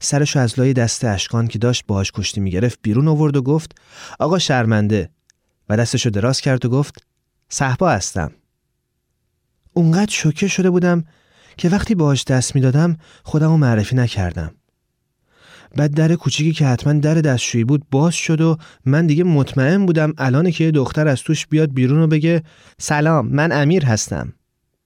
سرشو 0.00 0.38
از 0.38 0.58
لای 0.58 0.72
دست 0.72 1.04
اشکان 1.04 1.48
که 1.48 1.58
داشت 1.58 1.84
باهاش 1.86 2.12
کشتی 2.12 2.40
می‌گرفت 2.40 2.78
بیرون 2.82 3.08
آورد 3.08 3.36
و 3.36 3.42
گفت 3.42 3.72
آقا 4.18 4.38
شرمنده. 4.38 5.10
و 5.68 5.76
دستشو 5.76 6.10
دراز 6.10 6.40
کرد 6.40 6.64
و 6.64 6.68
گفت 6.68 7.06
صحبا 7.54 7.90
هستم. 7.90 8.30
اونقدر 9.74 10.10
شوکه 10.10 10.48
شده 10.48 10.70
بودم 10.70 11.04
که 11.56 11.68
وقتی 11.68 11.94
باهاش 11.94 12.24
دست 12.24 12.54
می‌دادم 12.54 12.96
خودم 13.22 13.50
رو 13.50 13.56
معرفی 13.56 13.96
نکردم. 13.96 14.54
بعد 15.76 15.94
در 15.94 16.14
کوچیکی 16.14 16.52
که 16.52 16.66
حتما 16.66 16.92
در 16.92 17.14
دستشویی 17.14 17.64
بود 17.64 17.86
باز 17.90 18.14
شد 18.14 18.40
و 18.40 18.58
من 18.84 19.06
دیگه 19.06 19.24
مطمئن 19.24 19.86
بودم 19.86 20.14
الان 20.18 20.50
که 20.50 20.64
یه 20.64 20.70
دختر 20.70 21.08
از 21.08 21.22
توش 21.22 21.46
بیاد 21.46 21.72
بیرون 21.72 22.02
و 22.02 22.06
بگه 22.06 22.42
سلام 22.78 23.28
من 23.28 23.52
امیر 23.52 23.84
هستم. 23.84 24.32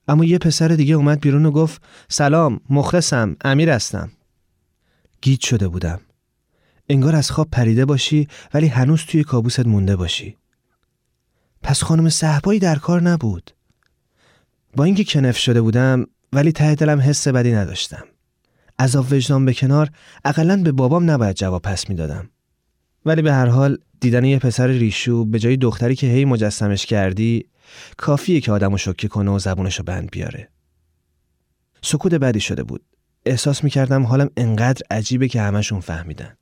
اما 0.07 0.25
یه 0.25 0.37
پسر 0.37 0.67
دیگه 0.67 0.95
اومد 0.95 1.19
بیرون 1.19 1.45
و 1.45 1.51
گفت 1.51 1.81
سلام 2.09 2.59
مخلصم 2.69 3.35
امیر 3.41 3.69
هستم. 3.69 4.11
گیت 5.21 5.41
شده 5.41 5.67
بودم. 5.67 5.99
انگار 6.89 7.15
از 7.15 7.31
خواب 7.31 7.47
پریده 7.51 7.85
باشی 7.85 8.27
ولی 8.53 8.67
هنوز 8.67 9.05
توی 9.05 9.23
کابوست 9.23 9.67
مونده 9.67 9.95
باشی. 9.95 10.35
پس 11.63 11.83
خانم 11.83 12.09
صحبایی 12.09 12.59
در 12.59 12.75
کار 12.75 13.01
نبود. 13.01 13.51
با 14.75 14.83
اینکه 14.83 15.03
کنف 15.03 15.37
شده 15.37 15.61
بودم 15.61 16.05
ولی 16.33 16.51
ته 16.51 16.75
دلم 16.75 16.99
حس 16.99 17.27
بدی 17.27 17.51
نداشتم. 17.51 18.03
عذاب 18.79 19.11
وجدان 19.11 19.45
به 19.45 19.53
کنار 19.53 19.89
اقلا 20.25 20.63
به 20.63 20.71
بابام 20.71 21.11
نباید 21.11 21.35
جواب 21.35 21.61
پس 21.61 21.89
می‌دادم. 21.89 22.29
ولی 23.05 23.21
به 23.21 23.33
هر 23.33 23.45
حال 23.45 23.77
دیدن 23.99 24.25
یه 24.25 24.39
پسر 24.39 24.67
ریشو 24.67 25.25
به 25.25 25.39
جای 25.39 25.57
دختری 25.57 25.95
که 25.95 26.07
هی 26.07 26.25
مجسمش 26.25 26.85
کردی 26.85 27.45
کافیه 27.97 28.41
که 28.41 28.51
آدمو 28.51 28.77
شوکه 28.77 29.07
کنه 29.07 29.31
و 29.31 29.39
زبونشو 29.39 29.83
بند 29.83 30.11
بیاره. 30.11 30.49
سکوت 31.81 32.13
بدی 32.13 32.39
شده 32.39 32.63
بود. 32.63 32.81
احساس 33.25 33.63
می‌کردم 33.63 34.03
حالم 34.03 34.29
انقدر 34.37 34.81
عجیبه 34.91 35.27
که 35.27 35.41
همشون 35.41 35.79
فهمیدن. 35.79 36.37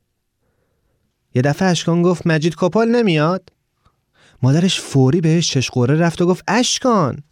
یه 1.36 1.42
دفعه 1.42 1.68
اشکان 1.68 2.02
گفت 2.02 2.28
مجید 2.28 2.56
کپال 2.58 2.88
نمیاد؟ 2.88 3.50
مادرش 4.44 4.82
فوری 4.82 5.22
بهش 5.22 5.52
چشقوره 5.52 5.96
رفت 5.96 6.22
و 6.22 6.26
گفت 6.26 6.44
اشکان 6.48 7.24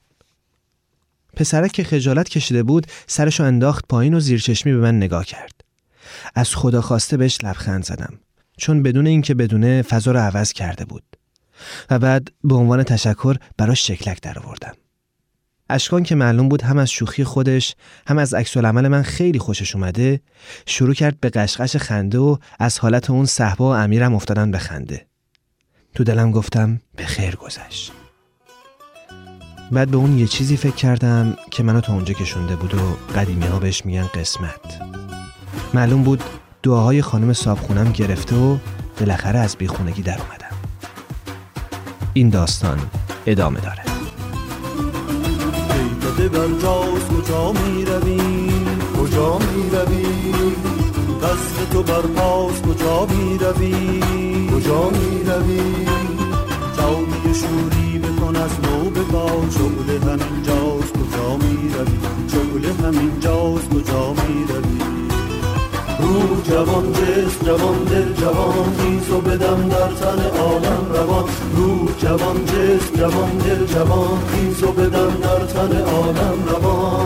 پسرک 1.33 1.71
که 1.71 1.83
خجالت 1.83 2.29
کشیده 2.29 2.63
بود 2.63 2.87
سرشو 3.07 3.43
انداخت 3.43 3.85
پایین 3.89 4.13
و 4.13 4.19
زیر 4.19 4.39
چشمی 4.39 4.73
به 4.73 4.79
من 4.79 4.97
نگاه 4.97 5.25
کرد. 5.25 5.51
از 6.35 6.55
خدا 6.55 6.81
خواسته 6.81 7.17
بهش 7.17 7.37
لبخند 7.43 7.83
زدم 7.83 8.13
چون 8.57 8.83
بدون 8.83 9.07
اینکه 9.07 9.33
بدونه 9.33 9.81
فضا 9.81 10.11
رو 10.11 10.19
عوض 10.19 10.53
کرده 10.53 10.85
بود. 10.85 11.03
و 11.89 11.99
بعد 11.99 12.31
به 12.43 12.55
عنوان 12.55 12.83
تشکر 12.83 13.35
براش 13.57 13.87
شکلک 13.87 14.21
در 14.21 14.39
آوردم 14.39 14.73
اشکان 15.69 16.03
که 16.03 16.15
معلوم 16.15 16.49
بود 16.49 16.61
هم 16.61 16.77
از 16.77 16.89
شوخی 16.91 17.23
خودش 17.23 17.75
هم 18.07 18.17
از 18.17 18.33
عکس 18.33 18.57
عمل 18.57 18.87
من 18.87 19.01
خیلی 19.01 19.39
خوشش 19.39 19.75
اومده 19.75 20.21
شروع 20.65 20.93
کرد 20.93 21.19
به 21.19 21.29
قشقش 21.29 21.77
خنده 21.77 22.17
و 22.17 22.37
از 22.59 22.79
حالت 22.79 23.09
اون 23.09 23.25
صحبا 23.25 23.69
و 23.69 23.75
امیرم 23.75 24.15
افتادن 24.15 24.51
به 24.51 24.57
خنده. 24.57 25.05
تو 25.95 26.03
دلم 26.03 26.31
گفتم 26.31 26.81
به 26.95 27.05
خیر 27.05 27.35
گذشت. 27.35 27.91
بعد 29.71 29.89
به 29.89 29.97
اون 29.97 30.17
یه 30.17 30.27
چیزی 30.27 30.57
فکر 30.57 30.75
کردم 30.75 31.37
که 31.51 31.63
منو 31.63 31.81
تا 31.81 31.93
اونجا 31.93 32.13
کشونده 32.13 32.55
بود 32.55 32.73
و 32.73 32.97
قدیمی 33.15 33.45
ها 33.45 33.59
بهش 33.59 33.85
میگن 33.85 34.07
قسمت. 34.13 34.81
معلوم 35.73 36.03
بود 36.03 36.23
دعاهای 36.63 37.01
خانم 37.01 37.33
صابخونم 37.33 37.91
گرفته 37.91 38.35
و 38.35 38.57
بالاخره 38.99 39.39
از 39.39 39.55
بیخونگی 39.55 40.01
در 40.01 40.17
اومدم. 40.21 40.55
این 42.13 42.29
داستان 42.29 42.79
ادامه 43.25 43.59
داره. 43.59 43.81
کجا 47.09 47.51
می 47.51 47.85
روی 47.85 48.19
کجا 48.99 49.37
می 49.37 49.69
روی 49.69 50.05
تو 51.71 51.83
بر 51.83 52.01
پاس 52.01 52.61
کجا 52.61 53.05
می 53.05 53.37
روی 53.37 54.34
کجا 54.65 54.89
می 54.89 55.23
روی 55.23 55.61
جامی 56.77 57.35
شوری 57.35 57.99
بکن 57.99 58.35
از 58.35 58.51
نو 58.63 58.89
به 58.89 59.01
با. 59.01 59.27
شغل 59.27 59.97
همین 60.09 60.43
جاز 60.43 60.93
کجا 60.93 61.37
می 61.37 61.69
روی 61.73 61.97
شغل 62.31 62.85
همین 62.85 63.19
جاز 63.19 63.69
کجا 63.69 64.13
می 64.13 64.45
روی 64.49 64.79
رو 65.99 66.41
جوان 66.41 66.93
جست، 66.93 67.45
جوان 67.45 67.83
دل 67.83 68.13
جوان 68.13 68.75
نیز 68.79 69.09
و 69.09 69.21
بدم 69.21 69.69
در 69.69 69.91
تن 69.91 70.37
عالم 70.39 70.85
روان. 70.93 71.23
روح 71.55 71.97
جوان 71.97 72.45
جست، 72.45 72.97
جوان 72.97 73.37
دل 73.37 73.65
جوان 73.65 74.17
نیز 74.33 74.63
و 74.63 74.71
بدم 74.71 75.09
در 75.21 75.45
تن 75.45 75.81
عالم 75.81 76.43
روان. 76.47 77.05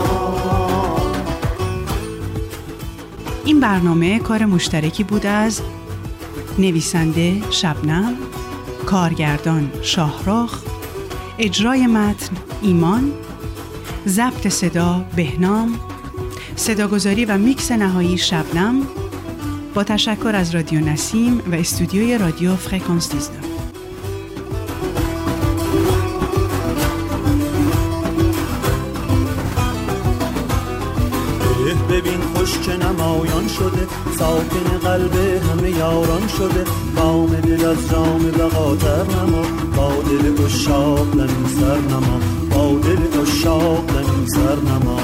این 3.44 3.60
برنامه 3.60 4.18
کار 4.18 4.44
مشترکی 4.44 5.04
بود 5.04 5.26
از 5.26 5.62
نویسنده 6.60 7.50
شبنم 7.50 8.16
کارگردان 8.86 9.72
شاهراخ 9.82 10.62
اجرای 11.38 11.86
متن 11.86 12.36
ایمان 12.62 13.12
ضبط 14.06 14.48
صدا 14.48 15.04
بهنام 15.16 15.80
صداگذاری 16.56 17.24
و 17.24 17.38
میکس 17.38 17.72
نهایی 17.72 18.18
شبنم. 18.18 18.82
با 19.74 19.84
تشکر 19.84 20.32
از 20.34 20.54
رادیو 20.54 20.80
نسیم 20.80 21.42
و 21.52 21.54
استودیوی 21.54 22.18
رادیو 22.18 22.56
فرکانس 22.56 23.14
19 23.14 23.49
که 32.62 32.76
نمایان 32.76 33.48
شده 33.48 33.86
ساکن 34.18 34.78
قلب 34.82 35.14
همه 35.16 35.70
یاران 35.70 36.28
شده. 36.28 36.64
بام 36.96 37.26
دل 37.26 37.64
از 37.64 37.90
جام 37.90 38.18
بقاتر 38.18 39.04
نما 39.04 39.42
با 39.76 39.92
دل 40.02 40.44
اشاق 40.44 41.14
لنی 41.14 41.48
سر 41.60 41.78
نما. 41.78 42.20
با 42.50 42.78
دل 42.78 43.20
اشاق 43.22 43.84
لنی 43.90 44.26
سر 44.26 44.56
نما. 44.56 45.00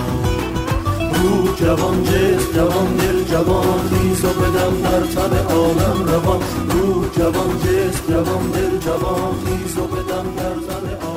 روح 1.23 1.57
جوان 1.61 2.05
جس 2.05 2.55
جوان 2.55 2.97
دل 2.97 3.25
جوان 3.25 3.81
خیز 3.91 4.25
و 4.25 4.29
بدم 4.29 4.83
در 4.83 5.01
تب 5.01 5.53
عالم 5.53 6.05
روان. 6.07 6.41
روح 6.71 7.05
جوان 7.19 7.59
جس 7.59 8.09
جوان 8.09 8.51
دل 8.51 8.79
جوان 8.79 9.35
خیز 9.45 9.79
و 9.79 9.83
بدم 9.83 10.27
در 10.37 10.75
تب 10.75 11.16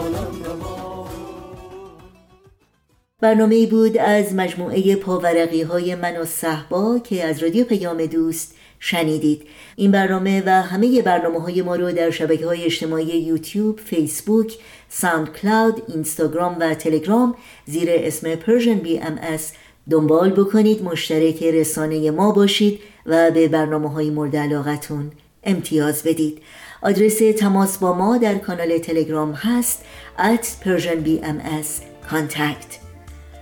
برنامه 3.22 3.66
بود 3.66 3.98
از 3.98 4.36
مجموعه 4.36 4.96
پاورقی 4.96 5.62
های 5.62 5.96
من 5.96 6.18
و 6.18 6.26
صحبا 6.26 7.00
که 7.00 7.26
از 7.26 7.44
رادیو 7.44 7.66
پیام 7.66 8.06
دوست 8.06 8.56
شنیدید. 8.80 9.42
این 9.76 9.92
برنامه 9.92 10.44
و 10.46 10.50
همه 10.50 11.02
برنامه 11.02 11.42
های 11.42 11.62
ما 11.62 11.76
رو 11.76 11.92
در 11.92 12.12
شبکه 12.12 12.46
های 12.46 12.64
اجتماعی 12.64 13.06
یوتیوب، 13.06 13.80
فیسبوک، 13.80 14.58
ساوند 14.90 15.34
کلاود، 15.34 15.82
اینستاگرام 15.88 16.58
و 16.60 16.74
تلگرام 16.74 17.36
زیر 17.66 17.90
اسم 17.92 18.36
Persian 18.36 18.86
BMS 18.86 19.42
دنبال 19.90 20.30
بکنید. 20.30 20.84
مشترک 20.84 21.44
رسانه 21.44 22.12
ما 22.12 22.32
باشید 22.32 22.80
و 23.06 23.32
به 23.32 23.48
برنامه 23.48 23.90
های 23.90 24.10
مورد 24.10 24.36
علاقتون 24.36 25.12
امتیاز 25.44 26.04
بدید. 26.04 26.42
آدرس 26.82 27.20
تماس 27.38 27.78
با 27.78 27.94
ما 27.94 28.18
در 28.18 28.36
کانال 28.36 28.78
تلگرام 28.78 29.32
هست 29.32 29.86
at 30.18 30.46
Persian 30.66 31.06
BMS 31.06 31.68
contact. 32.12 32.89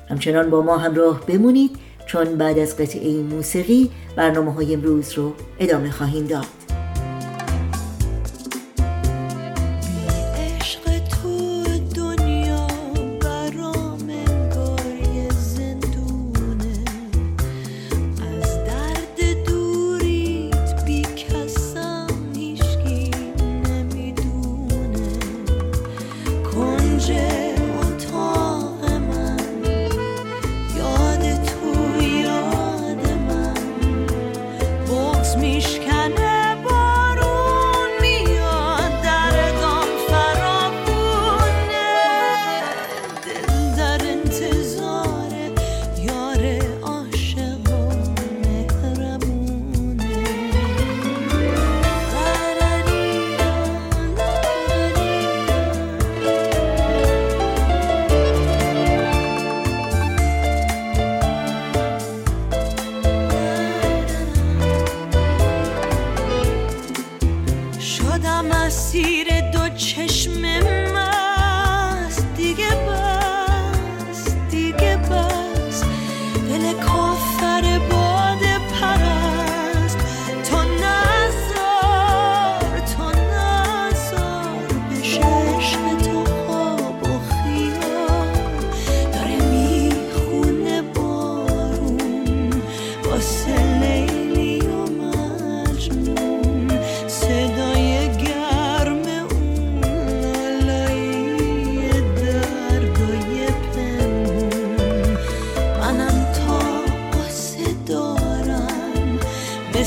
همچنان 0.10 0.50
با 0.50 0.62
ما 0.62 0.78
همراه 0.78 1.26
بمونید 1.26 1.72
چون 2.06 2.36
بعد 2.36 2.60
از 2.60 2.78
قطعه 2.78 3.22
موسیقی 3.22 3.92
برنامه 4.16 4.54
های 4.54 4.74
امروز 4.74 5.14
رو 5.14 5.34
ادامه 5.60 5.92
خواهیم 5.92 6.28
داد. 6.28 6.67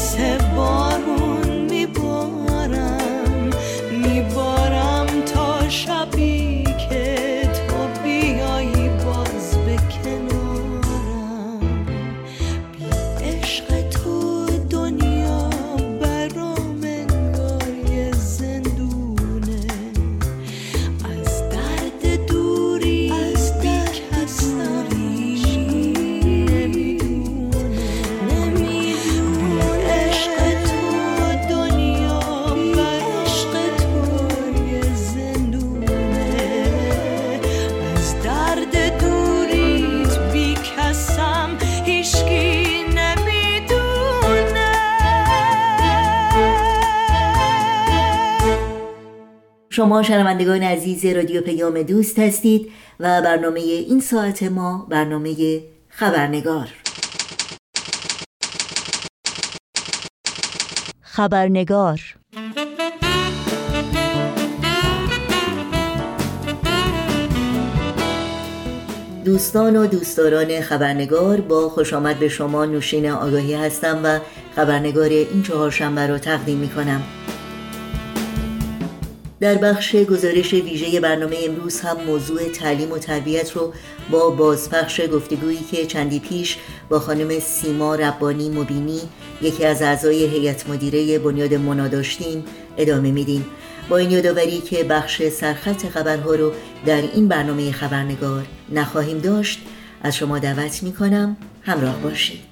se 0.01 0.40
شما 49.91 50.03
شنوندگان 50.03 50.63
عزیز 50.63 51.07
رادیو 51.07 51.41
پیام 51.41 51.83
دوست 51.83 52.19
هستید 52.19 52.73
و 53.01 53.23
برنامه 53.23 53.61
این 53.61 54.01
ساعت 54.01 54.43
ما 54.43 54.87
برنامه 54.91 55.61
خبرنگار. 55.89 56.69
خبرنگار. 61.01 62.01
دوستان 69.25 69.77
و 69.77 69.87
دوستداران 69.87 70.61
خبرنگار 70.61 71.41
با 71.41 71.69
خوش 71.69 71.93
آمد 71.93 72.19
به 72.19 72.29
شما 72.29 72.65
نوشین 72.65 73.11
آگاهی 73.11 73.55
هستم 73.55 74.01
و 74.05 74.19
خبرنگار 74.57 75.09
این 75.09 75.43
چهارشنبه 75.43 76.07
را 76.07 76.19
تقدیم 76.19 76.59
می 76.59 76.69
کنم 76.69 77.03
در 79.41 79.55
بخش 79.55 79.97
گزارش 79.97 80.55
ویژه 80.55 81.01
برنامه 81.01 81.37
امروز 81.45 81.81
هم 81.81 81.97
موضوع 82.07 82.49
تعلیم 82.49 82.93
و 82.93 82.99
تربیت 82.99 83.53
رو 83.53 83.73
با 84.11 84.31
بازپخش 84.31 85.01
گفتگویی 85.13 85.65
که 85.71 85.87
چندی 85.87 86.19
پیش 86.21 86.59
با 86.89 86.99
خانم 87.01 87.39
سیما 87.39 87.95
ربانی 87.95 88.51
مبینی 88.51 89.01
یکی 89.43 89.65
از 89.65 89.83
اعضای 89.83 90.25
هیئت 90.27 90.69
مدیره 90.69 91.19
بنیاد 91.19 91.55
منا 91.55 91.89
داشتیم 91.89 92.45
ادامه 92.77 93.11
میدیم. 93.11 93.47
با 93.89 93.97
این 93.97 94.11
یادآوری 94.11 94.59
که 94.59 94.85
بخش 94.85 95.29
سرخط 95.29 95.89
خبرها 95.89 96.35
رو 96.35 96.53
در 96.87 97.03
این 97.15 97.29
برنامه 97.29 97.73
خبرنگار 97.73 98.47
نخواهیم 98.73 99.19
داشت 99.19 99.61
از 100.03 100.17
شما 100.17 100.39
دعوت 100.39 100.83
می 100.83 100.93
کنم 100.93 101.37
همراه 101.63 102.01
باشید. 102.01 102.50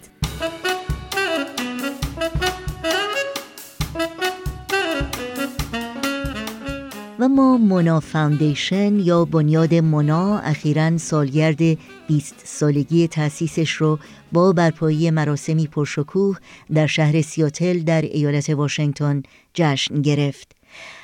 و 7.20 7.28
ما 7.28 7.56
Mona 7.56 8.00
Foundation 8.00 9.00
یا 9.00 9.24
بنیاد 9.24 9.74
مونا 9.74 10.38
اخیرا 10.38 10.98
سالگرد 10.98 11.78
20 12.06 12.34
سالگی 12.44 13.08
تأسیسش 13.08 13.70
رو 13.70 13.98
با 14.32 14.52
برپایی 14.52 15.10
مراسمی 15.10 15.66
پرشکوه 15.66 16.36
در 16.74 16.86
شهر 16.86 17.22
سیاتل 17.22 17.78
در 17.78 18.02
ایالت 18.02 18.50
واشنگتن 18.50 19.22
جشن 19.54 20.02
گرفت. 20.02 20.52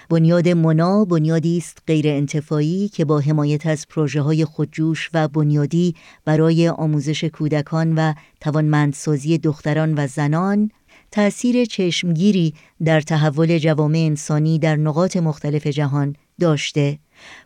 بنیاد 0.08 0.48
مونا 0.48 1.04
بنیادی 1.04 1.58
است 1.58 1.78
غیر 1.86 2.08
انتفاعی 2.08 2.88
که 2.88 3.04
با 3.04 3.20
حمایت 3.20 3.66
از 3.66 3.88
پروژه 3.88 4.20
های 4.20 4.44
خودجوش 4.44 5.10
و 5.14 5.28
بنیادی 5.28 5.94
برای 6.24 6.68
آموزش 6.68 7.24
کودکان 7.24 7.94
و 7.94 8.12
توانمندسازی 8.40 9.38
دختران 9.38 9.94
و 9.98 10.06
زنان 10.06 10.70
تأثیر 11.14 11.64
چشمگیری 11.64 12.54
در 12.84 13.00
تحول 13.00 13.58
جوامع 13.58 13.98
انسانی 13.98 14.58
در 14.58 14.76
نقاط 14.76 15.16
مختلف 15.16 15.66
جهان 15.66 16.16
داشته 16.40 16.98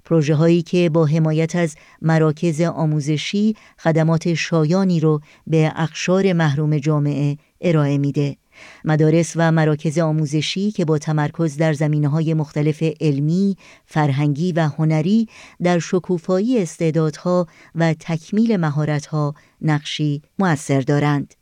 پروژه 0.04 0.34
هایی 0.34 0.62
که 0.62 0.90
با 0.90 1.06
حمایت 1.06 1.56
از 1.56 1.76
مراکز 2.02 2.60
آموزشی 2.60 3.56
خدمات 3.78 4.34
شایانی 4.34 5.00
رو 5.00 5.20
به 5.46 5.72
اقشار 5.76 6.32
محروم 6.32 6.78
جامعه 6.78 7.36
ارائه 7.60 7.98
میده 7.98 8.36
مدارس 8.84 9.32
و 9.36 9.52
مراکز 9.52 9.98
آموزشی 9.98 10.70
که 10.70 10.84
با 10.84 10.98
تمرکز 10.98 11.56
در 11.56 11.72
زمینه 11.72 12.08
های 12.08 12.34
مختلف 12.34 12.82
علمی، 13.00 13.56
فرهنگی 13.86 14.52
و 14.52 14.68
هنری 14.68 15.28
در 15.62 15.78
شکوفایی 15.78 16.62
استعدادها 16.62 17.46
و 17.74 17.94
تکمیل 17.94 18.56
مهارتها 18.56 19.34
نقشی 19.62 20.22
مؤثر 20.38 20.80
دارند. 20.80 21.37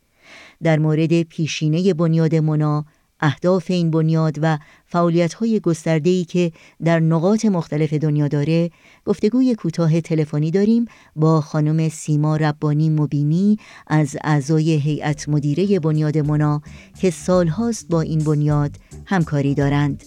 در 0.63 0.79
مورد 0.79 1.21
پیشینه 1.21 1.93
بنیاد 1.93 2.35
منا 2.35 2.85
اهداف 3.19 3.71
این 3.71 3.91
بنیاد 3.91 4.35
و 4.41 4.57
فعالیت‌های 4.85 5.59
گسترده‌ای 5.59 6.25
که 6.25 6.51
در 6.83 6.99
نقاط 6.99 7.45
مختلف 7.45 7.93
دنیا 7.93 8.27
داره 8.27 8.69
گفتگوی 9.05 9.55
کوتاه 9.55 10.01
تلفنی 10.01 10.51
داریم 10.51 10.85
با 11.15 11.41
خانم 11.41 11.89
سیما 11.89 12.35
ربانی 12.35 12.89
مبینی 12.89 13.57
از 13.87 14.17
اعضای 14.23 14.71
هیئت 14.71 15.29
مدیره 15.29 15.79
بنیاد 15.79 16.17
منا 16.17 16.61
که 17.01 17.09
سالهاست 17.09 17.87
با 17.89 18.01
این 18.01 18.19
بنیاد 18.19 18.75
همکاری 19.05 19.53
دارند. 19.53 20.03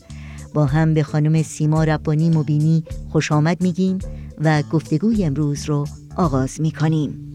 با 0.54 0.66
هم 0.66 0.94
به 0.94 1.02
خانم 1.02 1.42
سیما 1.42 1.84
ربانی 1.84 2.30
مبینی 2.30 2.84
خوش 3.08 3.32
آمد 3.32 3.62
میگیم 3.62 3.98
و 4.38 4.62
گفتگوی 4.62 5.24
امروز 5.24 5.64
رو 5.64 5.86
آغاز 6.16 6.60
می‌کنیم. 6.60 7.29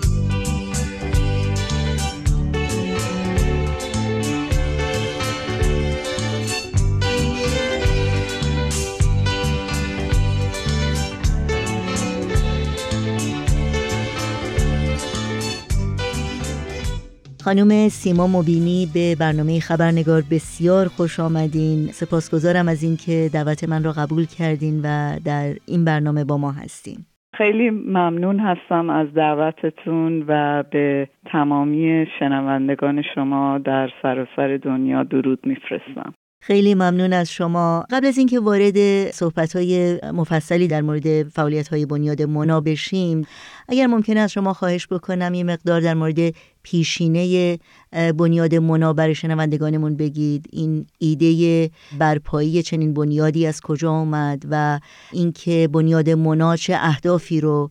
خانم 17.46 17.88
سیما 17.88 18.28
مبینی 18.28 18.88
به 18.94 19.16
برنامه 19.20 19.60
خبرنگار 19.60 20.22
بسیار 20.32 20.86
خوش 20.88 21.20
آمدین. 21.20 21.78
سپاسگزارم 22.00 22.68
از 22.68 22.84
اینکه 22.84 23.30
دعوت 23.34 23.70
من 23.70 23.84
را 23.84 23.92
قبول 23.92 24.26
کردین 24.38 24.76
و 24.84 24.88
در 25.26 25.48
این 25.68 25.86
برنامه 25.86 26.24
با 26.26 26.38
ما 26.38 26.52
هستین. 26.52 26.98
خیلی 27.38 27.70
ممنون 27.70 28.40
هستم 28.40 28.90
از 28.90 29.08
دعوتتون 29.14 30.26
و 30.28 30.64
به 30.72 31.10
تمامی 31.26 32.08
شنوندگان 32.20 33.02
شما 33.16 33.58
در 33.58 33.90
سراسر 34.02 34.58
دنیا 34.58 35.04
درود 35.04 35.40
میفرستم. 35.46 36.14
خیلی 36.48 36.76
ممنون 36.76 37.14
از 37.14 37.32
شما. 37.32 37.86
قبل 37.90 38.08
از 38.08 38.18
اینکه 38.18 38.40
وارد 38.40 39.12
صحبت 39.12 39.56
های 39.56 40.00
مفصلی 40.14 40.68
در 40.68 40.82
مورد 40.82 41.30
فعالیت 41.30 41.68
های 41.68 41.86
بنیاد 41.86 42.22
منا 42.22 42.62
بشیم 42.62 43.28
اگر 43.70 43.88
ممکنه 43.88 44.20
از 44.20 44.32
شما 44.32 44.54
خواهش 44.54 44.88
بکنم 44.88 45.34
یه 45.34 45.44
مقدار 45.44 45.82
در 45.82 45.94
مورد 45.94 46.34
پیشینه 46.64 47.60
بنیاد 47.92 48.56
منا 48.56 48.94
برای 48.94 49.16
شنوندگانمون 49.16 49.96
بگید. 49.96 50.46
این 50.52 50.88
ایده 51.00 51.70
برپایی 52.00 52.64
چنین 52.64 52.94
بنیادی 52.94 53.48
از 53.48 53.62
کجا 53.62 53.92
آمد 53.92 54.44
و 54.50 54.80
اینکه 55.12 55.70
بنیاد 55.72 56.10
منا 56.10 56.56
چه 56.56 56.78
اهدافی 56.80 57.42
رو 57.42 57.70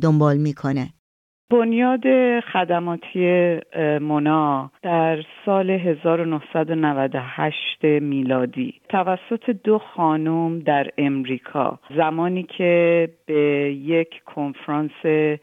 دنبال 0.00 0.36
می‌کنه. 0.36 0.92
بنیاد 1.50 2.40
خدماتی 2.40 3.58
مونا 4.00 4.70
در 4.82 5.18
سال 5.46 5.70
1998 5.70 7.84
میلادی 7.84 8.74
توسط 8.88 9.50
دو 9.64 9.78
خانم 9.78 10.58
در 10.58 10.86
امریکا 10.98 11.78
زمانی 11.96 12.42
که 12.42 13.08
به 13.26 13.74
یک 13.74 14.24
کنفرانس 14.24 14.90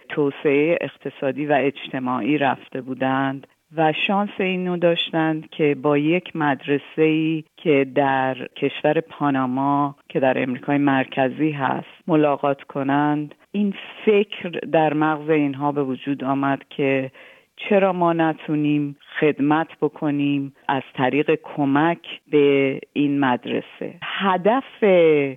توسعه 0.09 0.77
اقتصادی 0.81 1.45
و 1.45 1.53
اجتماعی 1.59 2.37
رفته 2.37 2.81
بودند. 2.81 3.47
و 3.75 3.93
شانس 4.07 4.29
اینو 4.39 4.77
داشتند 4.77 5.49
که 5.49 5.75
با 5.81 5.97
یک 5.97 6.35
مدرسه 6.35 7.01
ای 7.01 7.43
که 7.57 7.87
در 7.95 8.47
کشور 8.55 8.99
پاناما 8.99 9.95
که 10.09 10.19
در 10.19 10.43
امریکای 10.43 10.77
مرکزی 10.77 11.51
هست 11.51 11.87
ملاقات 12.07 12.63
کنند. 12.63 13.35
این 13.51 13.73
فکر 14.05 14.49
در 14.49 14.93
مغز 14.93 15.29
اینها 15.29 15.71
به 15.71 15.83
وجود 15.83 16.23
آمد 16.23 16.61
که 16.69 17.11
چرا 17.55 17.93
ما 17.93 18.13
نتونیم 18.13 18.97
خدمت 19.19 19.67
بکنیم 19.81 20.53
از 20.67 20.83
طریق 20.93 21.39
کمک 21.43 21.99
به 22.31 22.79
این 22.93 23.19
مدرسه. 23.19 23.93
هدف 24.01 24.83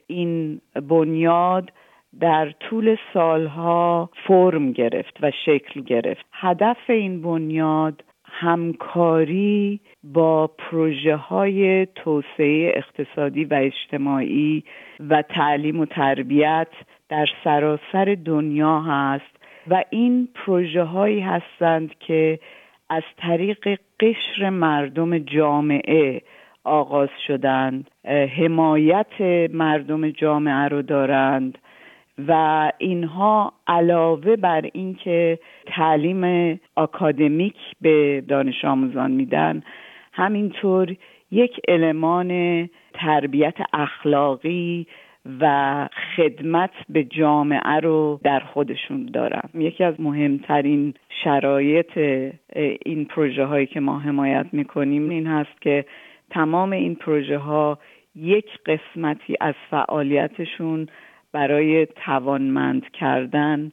این 0.07 0.61
بنیاد 0.89 1.71
در 2.21 2.51
طول 2.51 2.97
سالها 3.15 4.11
فرم 4.27 4.73
گرفت 4.73 5.17
و 5.23 5.31
شکل 5.47 5.81
گرفت. 5.81 6.27
هدف 6.33 6.91
این 6.91 7.23
بنیاد 7.23 8.03
همکاری 8.41 9.81
با 10.05 10.47
پروژه 10.47 11.17
های 11.17 11.87
توسعه 11.87 12.73
اقتصادی 12.75 13.45
و 13.45 13.55
اجتماعی 13.55 14.65
و 15.11 15.23
تعلیم 15.23 15.81
و 15.81 15.87
تربیت 15.87 16.69
در 17.09 17.27
سراسر 17.45 18.17
دنیا 18.25 18.81
هست 18.81 19.37
و 19.69 19.85
این 19.91 20.29
پروژه 20.35 20.83
هایی 20.83 21.21
هستند 21.21 21.95
که 21.99 22.39
از 22.91 23.03
طریق 23.19 23.79
قشر 24.01 24.51
مردم 24.51 25.19
جامعه 25.19 26.23
آغاز 26.65 27.09
شدند 27.27 27.91
حمایت 28.37 29.21
مردم 29.53 30.11
جامعه 30.11 30.69
رو 30.69 30.83
دارند 30.83 31.59
و 32.29 32.73
اینها 32.79 33.53
علاوه 33.67 34.37
بر 34.37 34.71
اینکه 34.73 35.39
تعلیم 35.67 36.61
آکادمیک 36.77 37.57
به 37.81 38.25
دانش 38.29 38.65
آموزان 38.65 39.11
میدن 39.11 39.63
همینطور 40.13 40.97
یک 41.31 41.61
المان 41.69 42.69
تربیت 42.95 43.55
اخلاقی 43.73 44.87
و 45.41 45.89
خدمت 46.17 46.71
به 46.89 47.05
جامعه 47.05 47.81
رو 47.83 48.21
در 48.25 48.41
خودشون 48.41 49.07
دارن. 49.07 49.43
یکی 49.55 49.85
از 49.85 50.01
مهمترین 50.01 50.95
شرایط 51.25 51.99
این 52.87 53.05
پروژه 53.05 53.45
هایی 53.45 53.67
که 53.67 53.81
ما 53.81 53.99
حمایت 53.99 54.47
می‌کنیم 54.53 55.09
این 55.09 55.27
هست 55.27 55.61
که 55.61 55.85
تمام 56.31 56.73
این 56.73 56.95
پروژه 56.95 57.39
ها 57.39 57.79
یک 58.17 58.47
قسمتی 58.67 59.37
از 59.41 59.55
فعالیتشون 59.71 60.87
برای 61.33 61.87
توانمند 61.87 62.91
کردن 62.91 63.73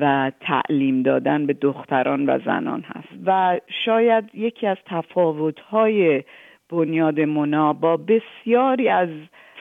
و 0.00 0.32
تعلیم 0.40 1.02
دادن 1.02 1.46
به 1.46 1.52
دختران 1.52 2.26
و 2.26 2.38
زنان 2.44 2.80
هست. 2.80 3.08
و 3.26 3.60
شاید 3.84 4.30
یکی 4.34 4.66
از 4.66 4.76
تفاوت‌های 4.86 6.22
بنیاد 6.70 7.20
منا 7.20 7.72
با 7.72 7.96
بسیاری 7.96 8.88
از 8.88 9.08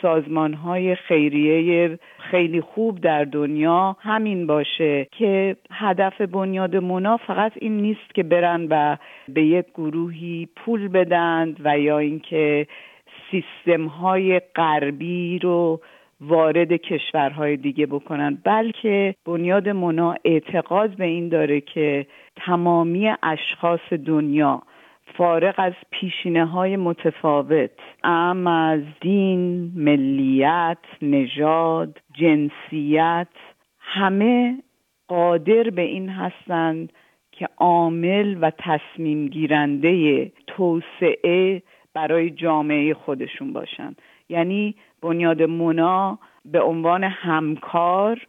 سازمان 0.01 0.53
های 0.53 0.95
خیریه 0.95 1.99
خیلی 2.19 2.61
خوب 2.61 2.99
در 2.99 3.23
دنیا 3.23 3.97
همین 3.99 4.47
باشه 4.47 5.07
که 5.11 5.55
هدف 5.71 6.21
بنیاد 6.21 6.75
منا 6.75 7.17
فقط 7.17 7.51
این 7.55 7.77
نیست 7.77 8.15
که 8.15 8.23
برن 8.23 8.67
و 8.69 8.97
به 9.29 9.43
یک 9.43 9.65
گروهی 9.73 10.47
پول 10.55 10.87
بدند 10.87 11.57
و 11.63 11.79
یا 11.79 11.97
اینکه 11.97 12.67
سیستم 13.31 13.85
های 13.85 14.41
غربی 14.55 15.39
رو 15.39 15.81
وارد 16.27 16.73
کشورهای 16.73 17.57
دیگه 17.57 17.85
بکنن. 17.85 18.37
بلکه 18.43 19.15
بنیاد 19.25 19.69
منا 19.69 20.15
اعتقاد 20.25 20.95
به 20.97 21.05
این 21.05 21.29
داره 21.29 21.61
که 21.61 22.07
تمامی 22.35 23.11
اشخاص 23.23 23.93
دنیا 24.05 24.61
فارغ 25.17 25.55
از 25.57 25.73
پیشینه 25.91 26.45
های 26.45 26.77
متفاوت 26.77 27.71
ام 28.03 28.47
از 28.47 28.81
دین، 29.01 29.71
ملیت، 29.75 30.77
نژاد، 31.01 31.99
جنسیت 32.13 33.27
همه 33.79 34.57
قادر 35.07 35.69
به 35.69 35.81
این 35.81 36.09
هستند 36.09 36.93
که 37.31 37.47
عامل 37.57 38.37
و 38.41 38.51
تصمیم 38.57 39.27
گیرنده 39.27 40.31
توسعه 40.47 41.61
برای 41.93 42.29
جامعه 42.29 42.93
خودشون 42.93 43.53
باشند 43.53 44.01
یعنی 44.33 44.75
بنیاد 45.01 45.43
مونا 45.43 46.19
به 46.45 46.61
عنوان 46.61 47.03
همکار 47.03 48.19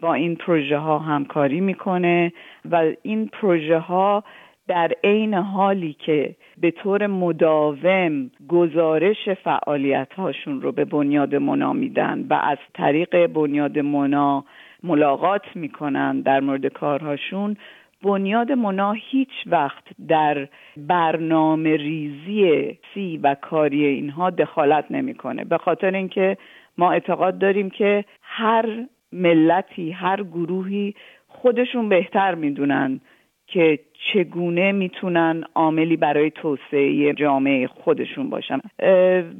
با 0.00 0.14
این 0.14 0.36
پروژه 0.36 0.78
ها 0.78 0.98
همکاری 0.98 1.60
می‌کنه 1.60 2.32
و 2.70 2.92
این 3.02 3.26
پروژه 3.26 3.78
ها 3.78 4.24
در 4.68 4.92
عین 5.04 5.34
حالی 5.34 5.92
که 5.92 6.36
به 6.58 6.70
طور 6.70 7.06
مداوم 7.06 8.30
گزارش 8.48 9.28
فعالیت 9.28 10.12
هاشون 10.16 10.60
رو 10.60 10.72
به 10.72 10.84
بنیاد 10.84 11.34
منا 11.34 11.72
میدن 11.72 12.26
و 12.30 12.34
از 12.34 12.58
طریق 12.74 13.26
بنیاد 13.26 13.78
منا 13.78 14.44
ملاقات 14.82 15.56
می‌کنن 15.56 16.20
در 16.20 16.40
مورد 16.40 16.66
کارهاشون 16.66 17.56
بنیاد 18.04 18.52
منا 18.52 18.92
هیچ 18.92 19.30
وقت 19.46 19.84
در 20.08 20.48
برنامه 20.76 21.76
ریزی 21.76 22.78
سی 22.94 23.20
و 23.22 23.34
کاری 23.34 23.84
اینها 23.84 24.30
دخالت 24.30 24.84
نمی‌کنه. 24.90 25.44
به 25.44 25.58
خاطر 25.58 25.90
اینکه 25.90 26.36
ما 26.78 26.92
اعتقاد 26.92 27.38
داریم 27.38 27.70
که 27.70 28.04
هر 28.22 28.66
ملتی 29.12 29.90
هر 29.90 30.22
گروهی 30.22 30.94
خودشون 31.28 31.88
بهتر 31.88 32.34
می‌دونن 32.34 33.00
که 33.46 33.78
چگونه 34.12 34.72
می‌تونن 34.72 35.44
عاملی 35.54 35.96
برای 35.96 36.30
توسعه 36.30 37.12
جامعه 37.12 37.66
خودشون 37.66 38.30
باشن. 38.30 38.60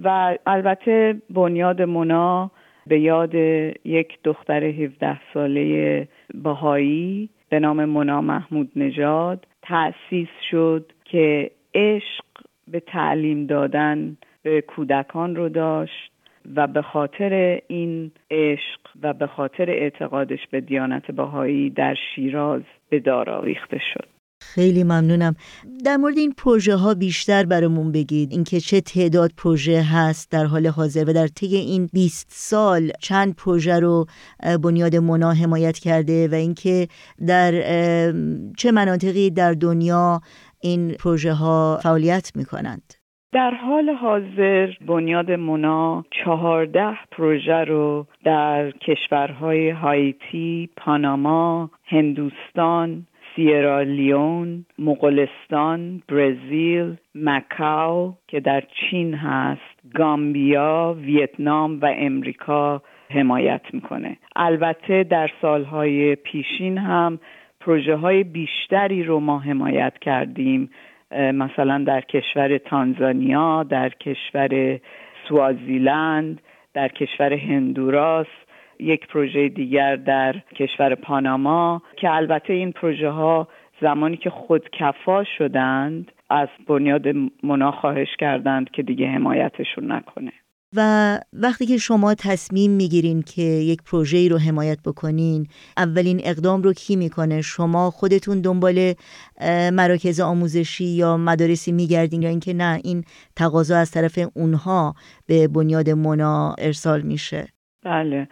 و 0.04 0.36
البته 0.46 1.22
بنیاد 1.30 1.82
منا 1.82 2.50
به 2.86 3.00
یاد 3.00 3.34
یک 3.84 4.18
دختر 4.24 4.64
17 4.64 5.20
ساله 5.34 6.08
باهایی 6.34 7.28
به 7.54 7.60
نام 7.60 7.84
منا 7.84 8.20
محمود 8.20 8.70
نژاد 8.76 9.46
تأسیس 9.62 10.28
شد 10.50 10.92
که 11.04 11.50
عشق 11.74 12.24
به 12.68 12.80
تعلیم 12.80 13.46
دادن 13.46 14.16
به 14.42 14.60
کودکان 14.60 15.36
رو 15.36 15.48
داشت 15.48 16.12
و 16.56 16.66
به 16.66 16.82
خاطر 16.82 17.60
این 17.68 18.10
عشق 18.30 18.80
و 19.02 19.12
به 19.12 19.26
خاطر 19.26 19.70
اعتقادش 19.70 20.46
به 20.50 20.60
دیانت 20.60 21.10
بهایی 21.10 21.70
در 21.70 21.94
شیراز 21.94 22.62
به 22.88 23.00
دار 23.00 23.30
آویخته 23.30 23.78
شد. 23.78 24.13
خیلی 24.54 24.84
ممنونم. 24.84 25.34
در 25.84 25.96
مورد 25.96 26.18
این 26.18 26.34
پروژه 26.38 26.76
ها 26.76 26.94
بیشتر 26.94 27.44
برامون 27.44 27.92
بگید. 27.92 28.32
اینکه 28.32 28.60
چه 28.60 28.80
تعداد 28.80 29.30
پروژه 29.36 29.82
هست 29.82 30.30
در 30.30 30.44
حال 30.44 30.66
حاضر 30.66 31.10
و 31.10 31.12
در 31.12 31.26
طی 31.26 31.56
این 31.56 31.88
20 31.92 32.26
سال 32.30 32.90
چند 33.00 33.36
پروژه 33.36 33.78
رو 33.78 34.06
بنیاد 34.62 34.96
منا 34.96 35.32
حمایت 35.32 35.78
کرده 35.78 36.28
و 36.28 36.34
اینکه 36.34 36.88
در 37.26 37.52
چه 38.58 38.72
مناطقی 38.72 39.30
در 39.30 39.52
دنیا 39.52 40.20
این 40.60 40.94
پروژه 40.94 41.32
ها 41.32 41.78
فعالیت 41.82 42.32
می 42.34 42.44
کنند 42.44 42.94
در 43.32 43.50
حال 43.50 43.90
حاضر 43.90 44.72
بنیاد 44.86 45.30
مونا 45.30 46.04
چهارده 46.10 46.98
پروژه 47.10 47.64
رو 47.64 48.06
در 48.24 48.70
کشورهای 48.70 49.70
هایتی، 49.70 50.68
پاناما، 50.76 51.70
هندوستان، 51.84 53.06
سیرالیون، 53.36 54.64
مغولستان، 54.78 56.02
برزیل، 56.08 56.96
مکاو 57.14 58.14
که 58.28 58.40
در 58.40 58.60
چین 58.60 59.14
هست، 59.14 59.94
گامبیا، 59.94 60.96
ویتنام 61.00 61.80
و 61.80 61.94
امریکا 61.96 62.82
حمایت 63.10 63.60
می‌کنه. 63.72 64.16
البته 64.36 65.04
در 65.04 65.30
سالهای 65.42 66.14
پیشین 66.14 66.78
هم 66.78 67.18
پروژه 67.60 67.96
های 67.96 68.24
بیشتری 68.24 69.02
رو 69.02 69.20
ما 69.20 69.38
حمایت 69.38 69.98
کردیم 70.00 70.70
مثلا 71.12 71.84
در 71.86 72.00
کشور 72.00 72.58
تانزانیا 72.58 73.62
در 73.62 73.88
کشور 73.88 74.80
سوازیلند 75.28 76.40
در 76.74 76.88
کشور 76.88 77.32
هندوراس 77.32 78.26
یک 78.78 79.06
پروژه 79.06 79.48
دیگر 79.48 79.96
در 79.96 80.34
کشور 80.56 80.94
پاناما 80.94 81.82
که 81.96 82.10
البته 82.10 82.52
این 82.52 82.72
پروژه 82.72 83.08
ها 83.08 83.48
زمانی 83.80 84.16
که 84.16 84.30
خودکفا 84.30 85.24
شدند 85.38 86.12
از 86.30 86.48
بنیاد 86.68 87.02
منا 87.42 87.70
خواهش 87.70 88.08
کردند 88.18 88.70
که 88.70 88.82
دیگه 88.82 89.08
حمایتشون 89.08 89.92
نکنه. 89.92 90.32
و 90.76 91.18
وقتی 91.32 91.66
که 91.66 91.76
شما 91.76 92.14
تصمیم 92.14 92.70
می‌گیرین 92.70 93.22
که 93.22 93.42
یک 93.42 93.82
پروژه 93.82 94.28
رو 94.28 94.38
حمایت 94.38 94.78
بکنین 94.86 95.46
اولین 95.76 96.20
اقدام 96.24 96.62
رو 96.62 96.72
کی 96.72 96.96
می‌کنه؟ 96.96 97.42
شما 97.42 97.90
خودتون 97.90 98.40
دنبال 98.40 98.92
مراکز 99.72 100.20
آموزشی 100.20 100.84
یا 100.84 101.16
مدارسی 101.16 101.72
میگردین 101.72 102.22
یا 102.22 102.28
اینکه 102.28 102.54
نه 102.54 102.80
این 102.84 103.04
تقاضا 103.36 103.76
از 103.76 103.90
طرف 103.90 104.18
اونها 104.34 104.94
به 105.26 105.48
بنیاد 105.48 105.90
منا 105.90 106.54
ارسال 106.58 107.02
میشه؟ 107.02 107.46
بله. 107.84 108.28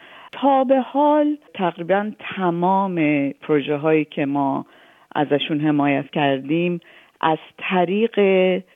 به 0.69 0.81
حال 0.81 1.37
تقریبا 1.55 2.13
تمام 2.19 3.29
پروژه 3.31 3.77
هایی 3.77 4.05
که 4.05 4.27
ما 4.27 4.67
ازشون 5.15 5.61
حمایت 5.61 6.11
کردیم 6.11 6.81
از 7.21 7.39
طریق 7.59 8.21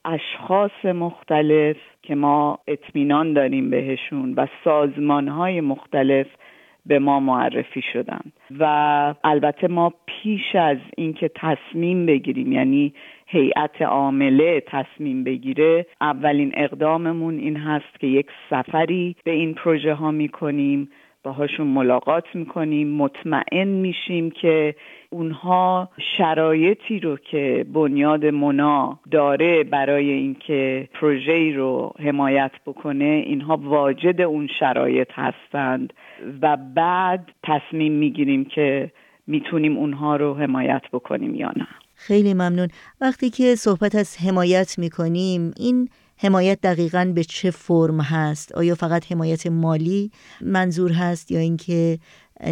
اشخاص 0.05 0.85
مختلف 0.85 1.77
که 2.03 2.15
ما 2.15 2.59
اطمینان 2.69 3.33
داریم 3.33 3.71
بهشون 3.71 4.35
و 4.35 4.47
سازمان 4.65 5.29
های 5.29 5.61
مختلف 5.61 6.27
به 6.87 6.99
ما 6.99 7.21
معرفی 7.21 7.83
شدن 7.93 8.21
و 8.59 8.65
البته 9.25 9.69
ما 9.69 9.93
پیش 10.07 10.55
از 10.55 10.79
اینکه 10.97 11.31
تصمیم 11.35 12.07
بگیریم 12.07 12.53
یعنی 12.53 12.93
هیئت 13.27 13.83
عامله 13.83 14.63
تصمیم 14.67 15.25
بگیره 15.25 15.87
اولین 16.01 16.53
اقداممون 16.55 17.39
این 17.39 17.57
هست 17.57 18.01
که 18.01 18.07
یک 18.07 18.27
سفری 18.51 19.17
به 19.25 19.31
این 19.31 19.55
پروژه 19.55 19.95
ها 19.95 20.11
می‌کنیم. 20.11 20.89
باهاشون 21.27 21.67
ملاقات 21.67 22.25
می‌کنیم 22.35 22.89
مطمئن 22.89 23.69
میشیم 23.69 24.31
که 24.31 24.75
اونها 25.11 25.89
شرایطی 26.17 27.01
رو 27.01 27.17
که 27.17 27.67
بنیاد 27.73 28.27
منا 28.27 29.01
داره 29.11 29.65
برای 29.65 30.11
اینکه 30.11 30.89
پروژه 30.95 31.57
رو 31.57 31.93
حمایت 31.99 32.51
بکنه 32.67 33.05
اینها 33.05 33.57
واجد 33.57 34.21
اون 34.21 34.49
شرایط 34.59 35.09
هستند 35.13 35.93
و 36.43 36.57
بعد 36.75 37.29
تصمیم 37.43 37.93
می‌گیریم 37.93 38.45
که 38.45 38.91
می‌تونیم 39.27 39.77
اونها 39.77 40.17
رو 40.17 40.35
حمایت 40.35 40.83
بکنیم 40.93 41.35
یا 41.35 41.53
نه. 41.57 41.67
خیلی 41.95 42.35
ممنون. 42.35 42.69
وقتی 43.01 43.31
که 43.31 43.55
صحبت 43.55 43.95
از 43.95 44.17
حمایت 44.27 44.79
می‌کنیم 44.79 45.53
این 45.57 45.89
حمایت 46.19 46.61
دقیقا 46.61 47.13
به 47.15 47.25
چه 47.25 47.51
فرم 47.51 48.01
هست؟ 48.01 48.55
آیا 48.55 48.75
فقط 48.75 49.13
حمایت 49.13 49.47
مالی 49.47 50.11
منظور 50.41 50.93
هست 50.93 51.33
یا 51.33 51.39
اینکه 51.39 51.99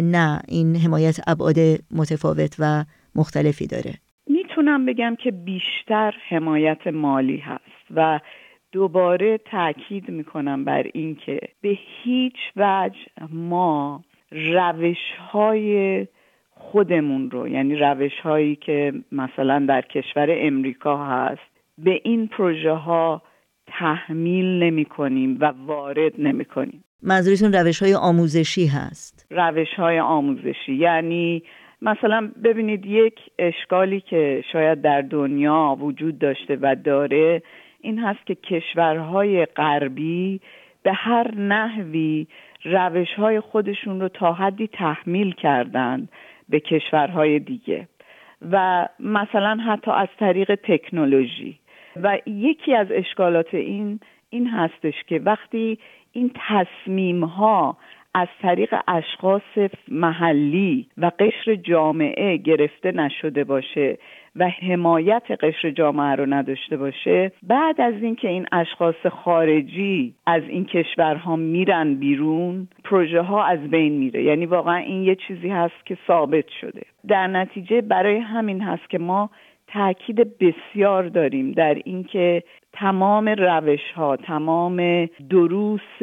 نه 0.03 0.41
این 0.47 0.75
حمایت 0.75 1.19
ابعاد 1.27 1.55
متفاوت 1.91 2.55
و 2.59 2.85
مختلفی 3.15 3.67
داره؟ 3.67 3.93
می‌تونم 4.27 4.85
بگم 4.85 5.15
که 5.23 5.31
بیشتر 5.31 6.15
حمایت 6.29 6.87
مالی 6.87 7.37
هست 7.37 7.85
و 7.95 8.19
دوباره 8.71 9.37
تاکید 9.37 10.09
می‌کنم 10.09 10.65
بر 10.65 10.83
اینکه 10.93 11.39
به 11.61 11.77
هیچ 12.03 12.37
وجه 12.55 12.99
ما 13.31 14.03
روش 14.31 14.97
های 15.31 16.07
خودمون 16.49 17.31
رو 17.31 17.47
یعنی 17.47 17.75
روش 17.75 18.19
هایی 18.23 18.55
که 18.55 18.93
مثلا 19.11 19.65
در 19.67 19.81
کشور 19.81 20.27
امریکا 20.29 21.05
هست 21.05 21.55
به 21.77 22.01
این 22.03 22.27
پروژه 22.27 22.71
ها 22.71 23.21
تحمیل 23.67 24.63
نمی 24.63 24.85
کنیم 24.85 25.37
و 25.41 25.53
وارد 25.65 26.13
نمی 26.17 26.45
کنیم 26.45 26.83
منظورتون 27.03 27.53
روش 27.53 27.83
های 27.83 27.93
آموزشی 27.93 28.67
هست؟ 28.67 29.27
روش 29.31 29.73
های 29.77 29.99
آموزشی. 29.99 30.73
یعنی 30.73 31.43
مثلا 31.81 32.31
ببینید 32.43 32.85
یک 32.85 33.19
اشکالی 33.39 34.01
که 34.01 34.43
شاید 34.51 34.81
در 34.81 35.01
دنیا 35.01 35.77
وجود 35.79 36.19
داشته 36.19 36.57
و 36.61 36.75
داره 36.83 37.41
این 37.81 37.99
هست 37.99 38.25
که 38.25 38.35
کشورهای 38.35 39.45
غربی 39.45 40.41
به 40.83 40.93
هر 40.93 41.35
نحوی 41.35 42.27
روش 42.65 43.13
های 43.17 43.39
خودشون 43.39 44.01
رو 44.01 44.09
تا 44.09 44.33
حدی 44.33 44.67
تحمیل 44.67 45.31
کردند 45.31 46.09
به 46.49 46.59
کشورهای 46.59 47.39
دیگه 47.39 47.87
و 48.51 48.87
مثلا 48.99 49.57
حتی 49.67 49.91
از 49.91 50.07
طریق 50.19 50.55
تکنولوژی. 50.63 51.59
و 52.03 52.17
یکی 52.25 52.75
از 52.75 52.87
اشکالات 52.91 53.53
این 53.53 53.99
این 54.29 54.47
هستش 54.47 55.03
که 55.07 55.19
وقتی 55.19 55.79
این 56.11 56.31
تصمیم 56.47 57.23
ها 57.23 57.77
از 58.13 58.27
طریق 58.41 58.75
اشخاص 58.87 59.71
محلی 59.87 60.87
و 60.97 61.11
قشر 61.19 61.55
جامعه 61.55 62.37
گرفته 62.37 62.91
نشده 62.91 63.43
باشه 63.43 63.97
و 64.35 64.49
حمایت 64.49 65.23
قشر 65.41 65.71
جامعه 65.71 66.15
رو 66.15 66.33
نداشته 66.33 66.77
باشه 66.77 67.31
بعد 67.43 67.81
از 67.81 67.93
اینکه 68.01 68.27
این 68.27 68.45
اشخاص 68.51 69.05
خارجی 69.23 70.13
از 70.25 70.43
این 70.47 70.65
کشورها 70.65 71.35
میرن 71.35 71.95
بیرون 71.95 72.67
پروژه 72.83 73.21
ها 73.21 73.45
از 73.45 73.59
بین 73.59 73.93
میره. 73.93 74.23
یعنی 74.23 74.45
واقعا 74.45 74.75
این 74.75 75.03
یه 75.03 75.15
چیزی 75.15 75.49
هست 75.49 75.85
که 75.85 75.97
ثابت 76.07 76.45
شده. 76.61 76.81
در 77.07 77.27
نتیجه 77.27 77.81
برای 77.81 78.17
همین 78.17 78.61
هست 78.61 78.89
که 78.89 78.99
ما 78.99 79.29
تاکید 79.67 80.37
بسیار 80.37 81.03
داریم 81.07 81.51
در 81.51 81.81
اینکه 81.85 82.43
تمام 82.73 83.29
روش 83.29 83.91
ها 83.95 84.17
تمام 84.17 85.05
دروس 85.29 85.99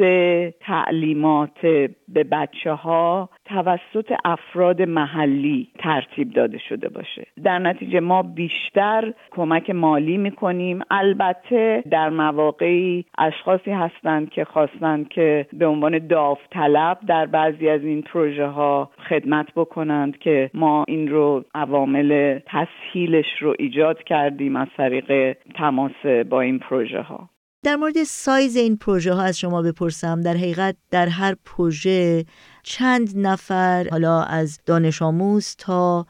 تعلیمات 0.59 1.61
به 2.07 2.23
بچه 2.23 2.71
ها 2.71 3.29
توسط 3.45 4.13
افراد 4.25 4.81
محلی 4.81 5.67
ترتیب 5.79 6.33
داده 6.33 6.57
شده 6.57 6.89
باشه. 6.89 7.27
در 7.43 7.59
نتیجه 7.59 7.99
ما 7.99 8.23
بیشتر 8.23 9.13
کمک 9.31 9.69
مالی 9.69 10.17
می‌کنیم. 10.17 10.81
البته 10.91 11.83
در 11.91 12.09
مواقعی 12.09 13.05
اشخاصی 13.17 13.71
هستند 13.71 14.29
که 14.29 14.45
خواستند 14.45 15.09
که 15.09 15.47
به 15.53 15.65
عنوان 15.65 16.07
داوطلب 16.07 16.99
در 17.07 17.25
بعضی 17.25 17.69
از 17.69 17.81
این 17.81 18.01
پروژه 18.01 18.45
ها 18.45 18.91
خدمت 19.09 19.47
بکنند 19.55 20.17
که 20.17 20.49
ما 20.53 20.85
این 20.87 21.07
رو 21.07 21.43
عوامل 21.55 22.39
تسهیلش 22.45 23.25
رو 23.41 23.55
ایجاد 23.59 24.03
کردیم 24.03 24.55
از 24.55 24.67
طریق 24.77 25.37
تماس 25.55 26.05
با 26.29 26.41
این 26.41 26.59
پروژه 26.59 27.01
ها 27.01 27.29
در 27.63 27.75
مورد 27.75 28.03
سایز 28.03 28.57
این 28.57 28.77
پروژه 28.77 29.13
ها 29.13 29.23
از 29.23 29.39
شما 29.39 29.61
بپرسم. 29.61 30.21
در 30.21 30.33
حقیقت 30.33 30.75
در 30.91 31.07
هر 31.07 31.35
پروژه 31.45 32.23
چند 32.63 33.07
نفر 33.15 33.85
حالا 33.91 34.23
از 34.23 34.59
دانش 34.65 35.01
آموز 35.01 35.55
تا 35.55 36.05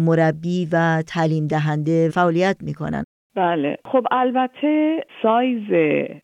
مربی 0.00 0.68
و 0.72 1.02
تعلیم 1.02 1.46
دهنده 1.46 2.08
فعالیت 2.08 2.56
می‌کنن؟ 2.60 3.04
بله. 3.36 3.76
خب 3.84 4.06
البته 4.10 5.04
سایز 5.22 5.62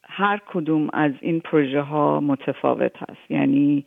هر 0.02 0.40
کدوم 0.52 0.90
از 0.92 1.12
این 1.20 1.40
پروژه 1.40 1.80
ها 1.80 2.20
متفاوت 2.20 2.92
هست 2.96 3.30
یعنی 3.30 3.86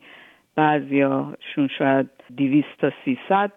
بعضیاشون 0.56 1.68
شاید 1.78 2.10
200 2.36 2.66
تا 2.80 2.90
300 3.04 3.52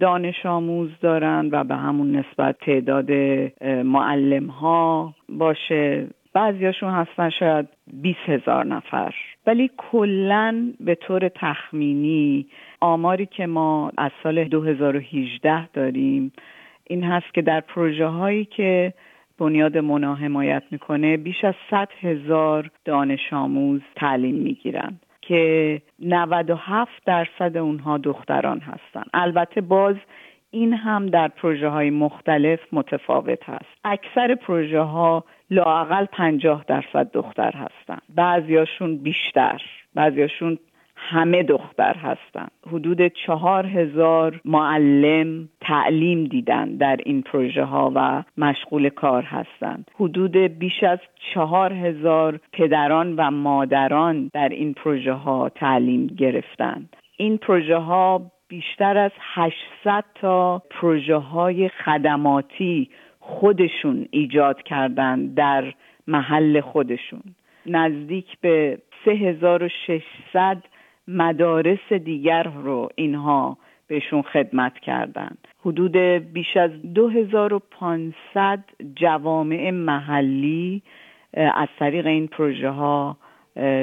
دانش 0.00 0.46
آموز 0.46 0.90
دارن 1.00 1.48
و 1.52 1.64
به 1.64 1.76
همون 1.76 2.16
نسبت 2.16 2.56
تعداد 2.66 3.10
معلم 3.84 4.46
ها 4.46 5.14
باشه. 5.28 6.06
بعضیاشون 6.34 6.90
هستن 6.90 7.30
شاید 7.30 7.68
20 7.92 8.18
هزار 8.26 8.66
نفر. 8.66 9.14
ولی 9.46 9.70
کلا 9.76 10.72
به 10.80 10.94
طور 10.94 11.28
تخمینی 11.28 12.46
آماری 12.80 13.26
که 13.26 13.46
ما 13.46 13.92
از 13.98 14.10
سال 14.22 14.44
2018 14.44 15.68
داریم 15.68 16.32
این 16.86 17.04
هست 17.04 17.34
که 17.34 17.42
در 17.42 17.60
پروژه 17.60 18.06
هایی 18.06 18.44
که 18.44 18.94
بنیاد 19.38 19.78
منا 19.78 20.14
حمایت 20.14 20.62
می‌کنه 20.70 21.16
بیش 21.16 21.44
از 21.44 21.54
100 21.70 21.88
هزار 22.00 22.70
دانش 22.84 23.32
آموز 23.32 23.80
تعلیم 23.96 24.34
می‌گیرن 24.34 25.00
که 25.20 25.82
97 25.98 26.92
درصد 27.06 27.56
اونها 27.56 27.98
دختران 27.98 28.60
هستن. 28.60 29.04
البته 29.14 29.60
باز 29.60 29.96
این 30.50 30.72
هم 30.74 31.06
در 31.06 31.28
پروژه 31.28 31.68
های 31.68 31.90
مختلف 31.90 32.60
متفاوت 32.72 33.48
هست. 33.48 33.78
اکثر 33.84 34.34
پروژه 34.34 34.80
ها 34.80 35.24
لاقل 35.52 36.04
50 36.04 36.64
درصد 36.66 37.10
دختر 37.12 37.52
هستن. 37.52 37.98
بعضیاشون 38.14 38.96
بیشتر. 38.96 39.62
بعضیاشون 39.94 40.58
همه 40.96 41.42
دختر 41.42 41.96
هستن. 41.96 42.48
حدود 42.66 43.06
چهار 43.26 43.66
هزار 43.66 44.40
معلم 44.44 45.48
تعلیم 45.60 46.24
دیدن 46.24 46.76
در 46.76 46.96
این 47.04 47.22
پروژه 47.22 47.64
ها 47.64 47.92
و 47.94 48.22
مشغول 48.36 48.88
کار 48.88 49.22
هستند 49.22 49.90
حدود 49.94 50.36
بیش 50.36 50.82
از 50.82 50.98
چهار 51.34 51.72
هزار 51.72 52.40
پدران 52.52 53.14
و 53.16 53.30
مادران 53.30 54.30
در 54.32 54.48
این 54.48 54.74
پروژه 54.74 55.12
ها 55.12 55.48
تعلیم 55.48 56.06
گرفتن. 56.06 56.88
این 57.16 57.38
پروژه 57.38 57.76
ها 57.76 58.30
بیشتر 58.48 58.96
از 58.98 59.10
800 59.18 60.04
تا 60.14 60.62
پروژه 60.70 61.16
های 61.16 61.68
خدماتی 61.68 62.88
خودشون 63.24 64.06
ایجاد 64.10 64.62
کردن 64.62 65.26
در 65.26 65.74
محل 66.06 66.60
خودشون. 66.60 67.22
نزدیک 67.66 68.38
به 68.40 68.78
3600 69.04 70.62
مدارس 71.08 71.92
دیگر 71.92 72.42
رو 72.42 72.88
اینها 72.94 73.58
بهشون 73.86 74.22
خدمت 74.22 74.78
کردن. 74.78 75.36
حدود 75.60 75.96
بیش 76.32 76.56
از 76.56 76.70
2500 76.94 78.64
جوامع 78.96 79.70
محلی 79.70 80.82
از 81.34 81.68
طریق 81.78 82.06
این 82.06 82.26
پروژه 82.26 82.70
ها 82.70 83.16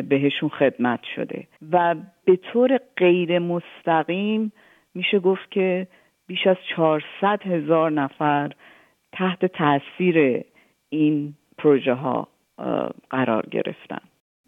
بهشون 0.09 0.49
خدمت 0.49 0.99
شده. 1.15 1.47
و 1.71 1.95
به 2.25 2.35
طور 2.35 2.79
غیر 2.97 3.39
مستقیم 3.39 4.51
میشه 4.95 5.19
گفت 5.19 5.51
که 5.51 5.87
بیش 6.27 6.47
از 6.47 6.57
400 6.75 7.43
هزار 7.43 7.91
نفر 7.91 8.51
تحت 9.11 9.45
تاثیر 9.45 10.43
این 10.89 11.33
پروژه 11.57 11.93
ها 11.93 12.27
قرار 13.09 13.45
گرفتن. 13.51 13.99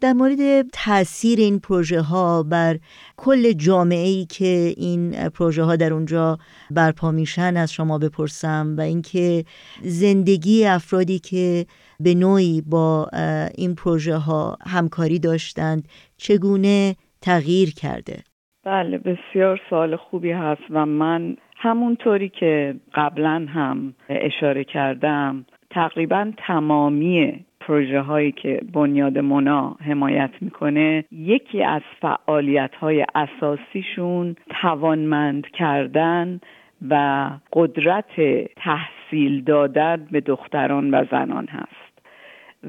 در 0.02 0.12
مورد 0.12 0.70
تاثیر 0.72 1.38
این 1.38 1.58
پروژه 1.58 2.00
ها 2.00 2.42
بر 2.42 2.76
کل 3.16 3.52
جامعه 3.52 4.06
ای 4.06 4.26
که 4.30 4.74
این 4.76 5.28
پروژه 5.28 5.62
ها 5.62 5.76
در 5.76 5.92
اونجا 5.92 6.38
برپا 6.70 7.10
میشن 7.10 7.56
از 7.56 7.72
شما 7.72 7.98
بپرسم 7.98 8.74
و 8.78 8.80
اینکه 8.80 9.44
زندگی 9.80 10.64
افرادی 10.66 11.18
که 11.18 11.66
به 12.00 12.14
نوعی 12.14 12.62
با 12.70 13.06
این 13.54 13.74
پروژه 13.74 14.16
ها 14.16 14.56
همکاری 14.66 15.18
داشتند 15.18 15.88
چگونه 16.16 16.94
تغییر 17.20 17.74
کرده؟ 17.74 18.16
بله 18.64 18.98
بسیار 18.98 19.60
سال 19.70 19.96
خوبی 19.96 20.30
هست 20.30 20.62
و 20.70 20.86
من 20.86 21.36
همونطوری 21.62 22.28
که 22.28 22.74
قبلا 22.94 23.46
هم 23.48 23.94
اشاره 24.08 24.64
کردم 24.64 25.44
تقریبا 25.70 26.32
تمامی 26.36 27.44
پروژه 27.60 28.00
هایی 28.00 28.32
که 28.32 28.60
بنیاد 28.72 29.18
منا 29.18 29.76
حمایت 29.80 30.30
می‌کنه 30.40 31.04
یکی 31.12 31.64
از 31.64 31.82
فعالیت 32.00 32.74
های 32.74 33.06
اساسیشون 33.14 34.36
توانمند 34.62 35.46
کردن 35.46 36.40
و 36.88 37.28
قدرت 37.52 38.20
تحصیل 38.56 39.44
دادن 39.44 40.08
به 40.10 40.20
دختران 40.20 40.94
و 40.94 41.04
زنان 41.10 41.46
هست. 41.46 42.06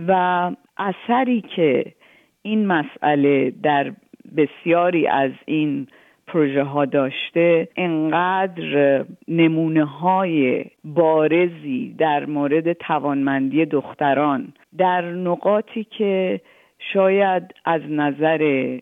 و 0.08 0.52
اثری 0.78 1.42
که 1.42 1.86
این 2.42 2.68
مسئله 2.68 3.54
در 3.64 3.94
بسیاری 4.38 5.08
از 5.08 5.32
این 5.46 5.88
پروژه 6.28 6.64
ها 6.64 6.86
داشته 6.86 7.68
انقدر 7.76 9.06
نمونه 9.28 9.86
های 9.86 10.66
بارزی 10.84 11.96
در 11.98 12.26
مورد 12.26 12.74
توانمندی 12.74 13.66
دختران 13.66 14.54
در 14.78 15.02
نقاطی 15.02 15.84
که 15.84 16.42
شاید 16.80 17.44
از 17.66 17.82
نظر 17.90 18.74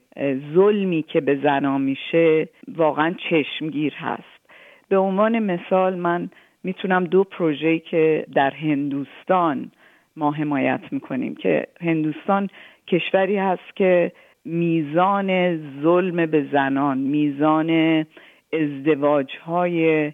ظلمی 0.54 1.02
که 1.02 1.22
به 1.22 1.40
زنا 1.44 1.78
میشه 1.78 2.50
واقعا 2.76 3.16
چشمگیر 3.30 3.94
هست. 3.94 4.42
به 4.90 4.98
عنوان 4.98 5.40
مثال 5.40 5.96
من 5.96 6.30
می‌تونم 6.64 7.04
دو 7.04 7.24
پروژه 7.24 7.80
که 7.80 8.26
در 8.34 8.52
هندوستان 8.52 9.72
ما 10.16 10.32
حمایت 10.32 10.82
می‌کنیم 10.92 11.36
که 11.36 11.68
هندوستان 11.82 12.50
کشوری 12.88 13.38
هست 13.38 13.76
که 13.76 14.12
میزان 14.46 15.60
ظلم 15.82 16.26
به 16.26 16.46
زنان 16.52 16.98
میزان 16.98 18.06
ازدواج 18.54 19.38
های 19.46 20.12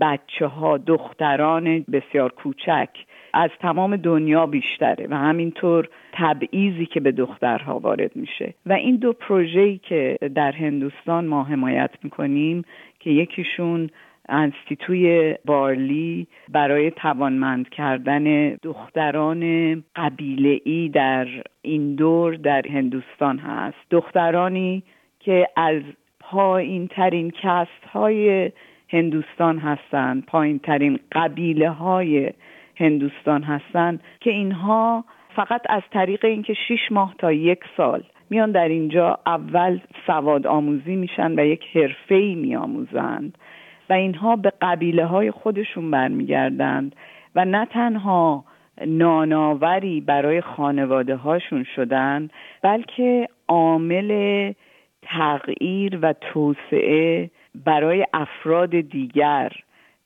بچه 0.00 0.46
ها 0.46 0.78
دختران 0.78 1.84
بسیار 1.92 2.32
کوچک 2.32 2.88
از 3.32 3.50
تمام 3.60 3.96
دنیا 3.96 4.46
بیشتره 4.46 5.06
و 5.10 5.16
همینطور 5.16 5.88
تبعیضی 6.12 6.86
که 6.86 7.00
به 7.00 7.12
دخترها 7.12 7.78
وارد 7.78 8.16
میشه. 8.16 8.54
و 8.66 8.72
این 8.72 8.96
دو 8.96 9.12
پروژه‌ای 9.12 9.78
که 9.78 10.18
در 10.34 10.52
هندوستان 10.52 11.26
ما 11.26 11.44
حمایت 11.44 11.90
می‌کنیم 12.02 12.64
که 13.00 13.10
یکیشون 13.10 13.90
انستیتوی 14.28 15.34
بارلی 15.44 16.26
برای 16.48 16.90
توانمند 16.90 17.68
کردن 17.68 18.54
دختران 18.54 19.84
قبیله 19.96 20.60
ای 20.64 20.88
در 20.88 21.26
این 21.62 21.94
دور 21.94 22.34
در 22.34 22.62
هندوستان 22.68 23.38
هست. 23.38 23.76
دخترانی 23.90 24.82
که 25.20 25.48
از 25.56 25.82
پایین 26.20 26.88
ترین 26.88 27.30
کست 27.30 27.84
های 27.92 28.52
هندوستان 28.88 29.58
هستند 29.58 30.26
پایین 30.26 30.58
ترین 30.58 30.98
قبیله 31.12 31.70
های 31.70 32.30
هندوستان 32.76 33.42
هستند 33.42 34.00
که 34.20 34.30
اینها 34.30 35.04
فقط 35.36 35.62
از 35.68 35.82
طریق 35.92 36.24
اینکه 36.24 36.54
شش 36.54 36.92
ماه 36.92 37.14
تا 37.18 37.32
یک 37.32 37.60
سال 37.76 38.02
میان 38.30 38.52
در 38.52 38.68
اینجا 38.68 39.18
اول 39.26 39.78
سواد 40.06 40.46
آموزی 40.46 40.96
میشن 40.96 41.40
و 41.40 41.46
یک 41.46 41.64
حرفه 41.74 42.14
ای 42.14 42.34
میآموزند. 42.34 43.38
و 43.90 43.92
اینها 43.92 44.36
به 44.36 44.52
قبیله 44.62 45.06
های 45.06 45.30
خودشون 45.30 45.90
برمیگردند 45.90 46.96
و 47.34 47.44
نه 47.44 47.66
تنها 47.66 48.44
ناناوری 48.86 50.00
برای 50.00 50.40
خانواده 50.40 51.16
هاشون 51.16 51.66
شدن 51.76 52.28
بلکه 52.62 53.28
عامل 53.48 54.52
تغییر 55.02 55.98
و 56.02 56.12
توسعه 56.12 57.30
برای 57.64 58.06
افراد 58.14 58.80
دیگر 58.80 59.52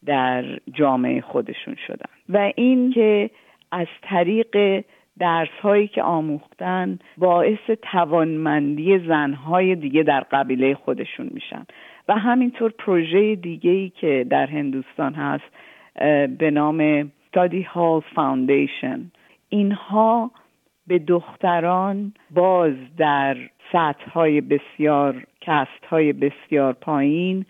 در 0.06 0.44
جامعه 0.72 1.20
خودشون 1.20 1.76
شدن. 1.86 2.10
و 2.28 2.52
این 2.56 2.92
که 2.92 3.30
از 3.72 3.86
طریق 4.02 4.84
درس 5.18 5.48
هایی 5.62 5.88
که 5.88 6.02
آموختن 6.02 6.98
باعث 7.16 7.70
توانمندی 7.82 8.98
زنهای 8.98 9.74
دیگه 9.74 10.02
در 10.02 10.20
قبیله 10.20 10.74
خودشون 10.74 11.30
میشن. 11.34 11.66
و 12.10 12.14
همینطور 12.14 12.72
پروژه 12.78 13.34
دیگه 13.34 13.88
که 13.88 14.26
در 14.30 14.46
هندوستان 14.46 15.14
هست 15.14 15.44
به 16.38 16.50
نام 16.50 17.02
Study 17.02 17.64
Hall 17.74 18.02
Foundation. 18.16 18.98
اینها 19.48 20.30
به 20.86 20.98
دختران 20.98 22.12
باز 22.30 22.72
در 22.96 23.36
سطح 23.72 24.10
های 24.10 24.40
بسیار 24.40 25.26
کست 25.40 25.84
های 25.90 26.12
بسیار 26.12 26.72
پایین 26.72 27.46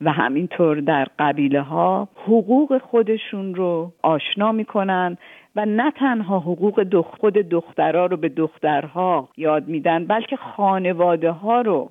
و 0.00 0.12
همینطور 0.12 0.80
در 0.80 1.08
قبیله 1.18 1.60
ها 1.60 2.08
حقوق 2.16 2.78
خودشون 2.78 3.54
رو 3.54 3.92
آشنا 4.02 4.52
می‌کنن 4.52 5.18
و 5.56 5.66
نه 5.66 5.90
تنها 5.90 6.38
حقوق 6.38 7.02
خود 7.02 7.34
دخترها 7.34 8.06
رو 8.06 8.16
به 8.16 8.28
دخترها 8.28 9.28
یاد 9.36 9.68
میدن 9.68 10.06
بلکه 10.06 10.36
خانواده 10.36 11.30
ها 11.30 11.60
رو 11.60 11.90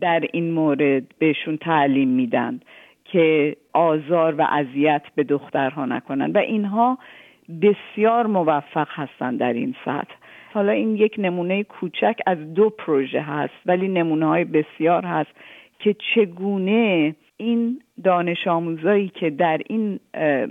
در 0.00 0.24
این 0.32 0.50
مورد 0.50 1.02
بهشون 1.18 1.56
تعلیم 1.56 2.08
میدن 2.08 2.60
که 3.04 3.56
آزار 3.72 4.34
و 4.34 4.42
اذیت 4.42 5.02
به 5.14 5.24
دخترها 5.24 5.86
نکنن. 5.86 6.32
و 6.32 6.38
اینها 6.38 6.98
بسیار 7.62 8.26
موفق 8.26 8.88
هستند 8.90 9.40
در 9.40 9.52
این 9.52 9.74
سطح. 9.84 10.14
حالا 10.54 10.72
این 10.72 10.96
یک 10.96 11.14
نمونه 11.18 11.64
کوچک 11.64 12.16
از 12.26 12.54
دو 12.54 12.70
پروژه 12.70 13.20
هست 13.20 13.54
ولی 13.66 13.88
نمونه 13.88 14.26
های 14.26 14.44
بسیار 14.44 15.04
هست 15.04 15.30
که 15.78 15.96
چگونه 16.14 17.14
این 17.36 17.80
دانش 18.04 18.46
آموزایی 18.46 19.08
که 19.08 19.30
در 19.30 19.60
این 19.66 20.00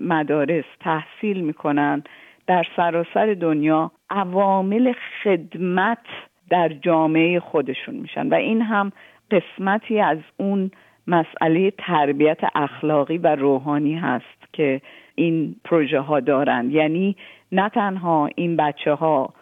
مدارس 0.08 0.66
تحصیل 0.80 1.42
می‌کنن 1.42 2.04
در 2.48 2.64
سراسر 2.76 3.34
دنیا 3.34 3.92
عوامل 4.10 4.94
خدمت 5.24 6.06
در 6.50 6.70
جامعه 6.70 7.40
خودشون 7.40 7.96
میشن. 7.96 8.30
و 8.30 8.34
این 8.34 8.62
هم 8.62 8.92
قسمتی 9.32 10.00
از 10.00 10.18
اون 10.38 10.72
مسئله 11.08 11.72
تربیت 11.72 12.40
اخلاقی 12.56 13.18
و 13.18 13.36
روحانی 13.36 13.96
هست 13.96 14.54
که 14.54 14.82
این 15.16 15.56
پروژه 15.66 16.00
ها 16.00 16.20
دارند. 16.20 16.72
یعنی 16.72 17.16
نه 17.52 17.70
تنها 17.70 18.30
این 18.36 18.56
بچه 18.56 18.94
ها 18.94 19.34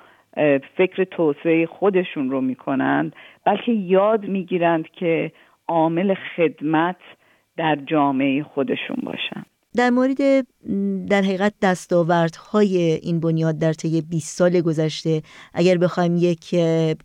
فکر 0.78 1.04
توسعه 1.04 1.66
خودشون 1.66 2.30
رو 2.30 2.42
می‌کنند 2.42 3.16
بلکه 3.46 3.72
یاد 3.72 4.26
می‌گیرند 4.26 4.90
که 4.90 5.32
عامل 5.68 6.14
خدمت 6.14 6.98
در 7.58 7.76
جامعه 7.76 8.44
خودشون 8.44 8.98
باشن. 9.04 9.44
در 9.78 9.90
مورد 9.90 10.18
در 11.10 11.22
حقیقت 11.22 11.54
دستاوردهای 11.62 13.00
این 13.04 13.20
بنیاد 13.20 13.60
در 13.60 13.74
طی 13.74 14.02
20 14.02 14.38
سال 14.38 14.62
گذشته 14.62 15.22
اگر 15.54 15.78
بخوایم 15.78 16.16
یک 16.18 16.56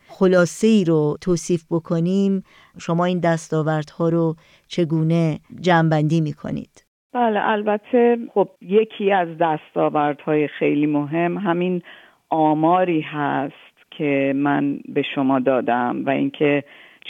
خلاصه 0.08 0.66
ای 0.66 0.84
رو 0.84 1.16
توصیف 1.20 1.64
بکنیم 1.70 2.42
شما 2.78 3.04
این 3.04 3.20
دستاوردها 3.20 4.08
رو 4.08 4.34
چگونه 4.68 5.38
جمعبندی 5.60 6.20
می‌کنید؟ 6.20 6.86
بله 7.12 7.40
البته 7.42 8.18
خب 8.34 8.48
یکی 8.60 9.12
از 9.12 9.28
دستاوردهای 9.40 10.48
خیلی 10.48 10.86
مهم 10.86 11.38
همین 11.38 11.82
آماری 12.30 13.00
هست 13.00 13.54
که 13.90 14.32
من 14.36 14.78
به 14.88 15.02
شما 15.14 15.40
دادم 15.40 16.02
و 16.06 16.10
اینکه 16.10 16.64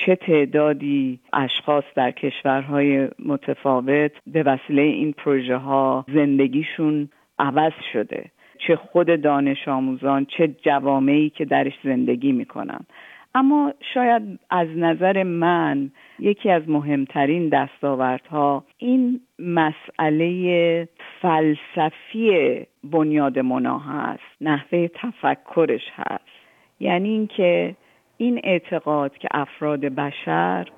چه 0.07 0.17
تعدادی 0.17 1.21
اشخاص 1.33 1.85
در 1.95 2.11
کشورهای 2.11 3.09
متفاوت 3.25 4.13
به 4.27 4.43
وسیله 4.43 4.83
این 4.83 5.13
پروژه 5.13 5.57
ها 5.57 6.05
زندگیشون 6.15 7.09
عوض 7.39 7.73
شده؟ 7.93 8.31
چه 8.59 8.77
خود 8.77 9.23
دانش 9.23 9.69
آموزان 9.69 10.25
چه 10.25 10.49
جوامعی 10.49 11.31
که 11.31 11.45
درش 11.45 11.73
زندگی 11.85 12.33
می‌کنن؟ 12.33 12.81
اما 13.35 13.73
شاید 13.95 14.23
از 14.51 14.69
نظر 14.77 15.23
من 15.23 15.91
یکی 16.19 16.51
از 16.51 16.69
مهمترین 16.69 17.49
دستاوردها 17.49 18.65
این 18.79 19.21
مسئله 19.39 20.89
فلسفی 21.23 22.61
بنیاد 22.85 23.39
منا 23.39 23.79
هست 23.79 24.23
نحوه 24.41 24.89
تفکرش 24.89 25.91
هست. 25.95 26.25
یعنی 26.81 27.09
اینکه 27.09 27.77
این 28.21 28.41
اعتقاد 28.45 29.19
که 29.19 29.29
افراد 29.31 29.81
بشر 29.81 30.69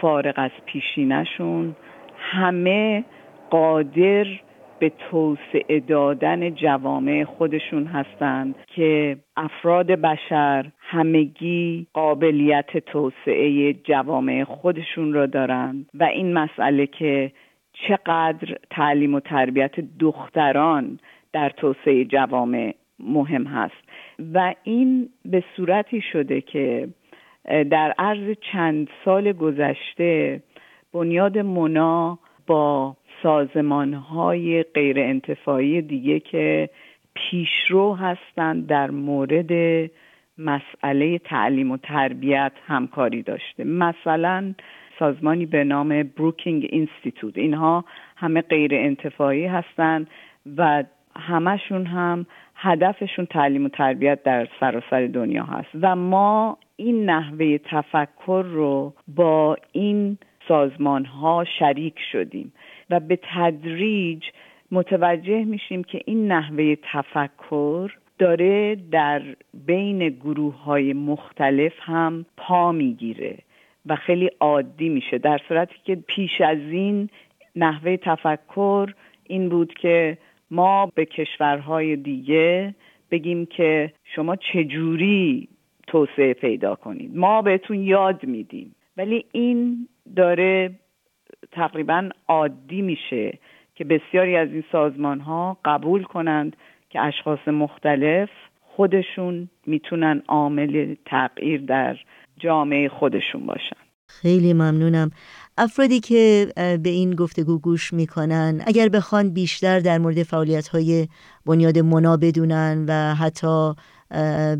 فارغ 0.00 0.34
از 0.36 0.50
پیشینشون 0.66 1.76
همه 2.16 3.04
قادر 3.50 4.26
به 4.78 4.92
توسعه 5.10 5.80
دادن 5.80 6.54
جوامع 6.54 7.24
خودشون 7.24 7.86
هستند 7.86 8.54
که 8.66 9.16
افراد 9.36 9.86
بشر 9.86 10.70
همگی 10.78 11.86
قابلیت 11.92 12.78
توسعه 12.78 13.72
جوامع 13.72 14.44
خودشون 14.44 15.12
را 15.12 15.26
دارند 15.26 15.88
و 15.94 16.04
این 16.04 16.32
مسئله 16.32 16.86
که 16.86 17.32
چقدر 17.72 18.58
تعلیم 18.70 19.14
و 19.14 19.20
تربیت 19.20 19.80
دختران 19.98 20.98
در 21.32 21.50
توسعه 21.50 22.04
جوامع 22.04 22.74
مهم 22.98 23.44
هست. 23.44 23.91
و 24.34 24.54
این 24.62 25.08
به 25.24 25.44
صورتی 25.56 26.00
شده 26.00 26.40
که 26.40 26.88
در 27.44 27.94
عرض 27.98 28.36
چند 28.52 28.88
سال 29.04 29.32
گذشته 29.32 30.42
بنیاد 30.92 31.38
مونا 31.38 32.18
با 32.46 32.96
سازمان 33.22 33.94
های 33.94 34.62
غیر 34.62 35.00
انتفاعی 35.00 35.82
دیگه 35.82 36.20
که 36.20 36.70
پیشرو 37.14 37.94
هستند 37.94 38.66
در 38.66 38.90
مورد 38.90 39.50
مسئله 40.38 41.18
تعلیم 41.18 41.70
و 41.70 41.76
تربیت 41.76 42.52
همکاری 42.66 43.22
داشته. 43.22 43.64
مثلا 43.64 44.54
سازمانی 44.98 45.46
به 45.46 45.64
نام 45.64 46.02
بروکینگ 46.02 46.68
اینستیتوت 46.70 47.38
اینها 47.38 47.84
همه 48.16 48.40
غیر 48.40 48.74
انتفاعی 48.74 49.46
هستند 49.46 50.10
و 50.56 50.84
همشون 51.16 51.86
هم 51.86 52.26
هدفشون 52.62 53.26
تعلیم 53.26 53.64
و 53.64 53.68
تربیت 53.68 54.22
در 54.22 54.48
سراسر 54.60 55.06
دنیا 55.06 55.44
هست. 55.44 55.68
و 55.80 55.96
ما 55.96 56.58
این 56.76 57.10
نحوه 57.10 57.58
تفکر 57.58 58.44
رو 58.46 58.94
با 59.08 59.56
این 59.72 60.18
سازمان 60.48 61.04
ها 61.04 61.44
شریک 61.58 61.94
شدیم 62.12 62.52
و 62.90 63.00
به 63.00 63.18
تدریج 63.34 64.24
متوجه 64.72 65.44
میشیم 65.44 65.84
که 65.84 66.00
این 66.04 66.32
نحوه 66.32 66.74
تفکر 66.92 67.92
داره 68.18 68.76
در 68.90 69.22
بین 69.66 70.08
گروه 70.08 70.62
های 70.62 70.92
مختلف 70.92 71.72
هم 71.80 72.26
پا 72.36 72.72
می‌گیره 72.72 73.38
و 73.86 73.96
خیلی 73.96 74.30
عادی 74.40 74.88
میشه 74.88 75.18
در 75.18 75.40
صورتی 75.48 75.74
که 75.84 75.94
پیش 75.94 76.40
از 76.40 76.58
این 76.58 77.08
نحوه 77.56 77.96
تفکر 77.96 78.94
این 79.24 79.48
بود 79.48 79.74
که 79.74 80.18
ما 80.52 80.86
به 80.94 81.04
کشورهای 81.04 81.96
دیگه 81.96 82.74
بگیم 83.10 83.46
که 83.46 83.92
شما 84.04 84.36
چجوری 84.36 85.48
توسعه 85.86 86.34
پیدا 86.34 86.74
کنید. 86.74 87.16
ما 87.16 87.42
بهتون 87.42 87.82
یاد 87.82 88.24
میدیم. 88.24 88.74
ولی 88.96 89.24
این 89.32 89.88
داره 90.16 90.70
تقریبا 91.52 92.08
عادی 92.28 92.82
میشه 92.82 93.38
که 93.74 93.84
بسیاری 93.84 94.36
از 94.36 94.48
این 94.48 94.64
سازمان 94.72 95.20
ها 95.20 95.56
قبول 95.64 96.02
کنند 96.02 96.56
که 96.90 97.00
اشخاص 97.00 97.48
مختلف 97.48 98.28
خودشون 98.60 99.48
می‌تونن 99.66 100.22
عامل 100.28 100.94
تغییر 101.06 101.60
در 101.60 101.96
جامعه 102.38 102.88
خودشون 102.88 103.46
باشن. 103.46 103.76
خیلی 104.08 104.52
ممنونم. 104.52 105.10
افرادی 105.58 106.00
که 106.00 106.52
به 106.56 106.88
این 106.90 107.14
گفتگو 107.14 107.58
گوش 107.58 107.92
می‌کنن 107.92 108.60
اگر 108.66 108.88
بخوان 108.88 109.30
بیشتر 109.30 109.80
در 109.80 109.98
مورد 109.98 110.22
فعالیت 110.22 110.68
های 110.68 111.08
بنیاد 111.46 111.78
منا 111.78 112.16
بدونن 112.16 112.84
و 112.88 113.14
حتی 113.14 113.72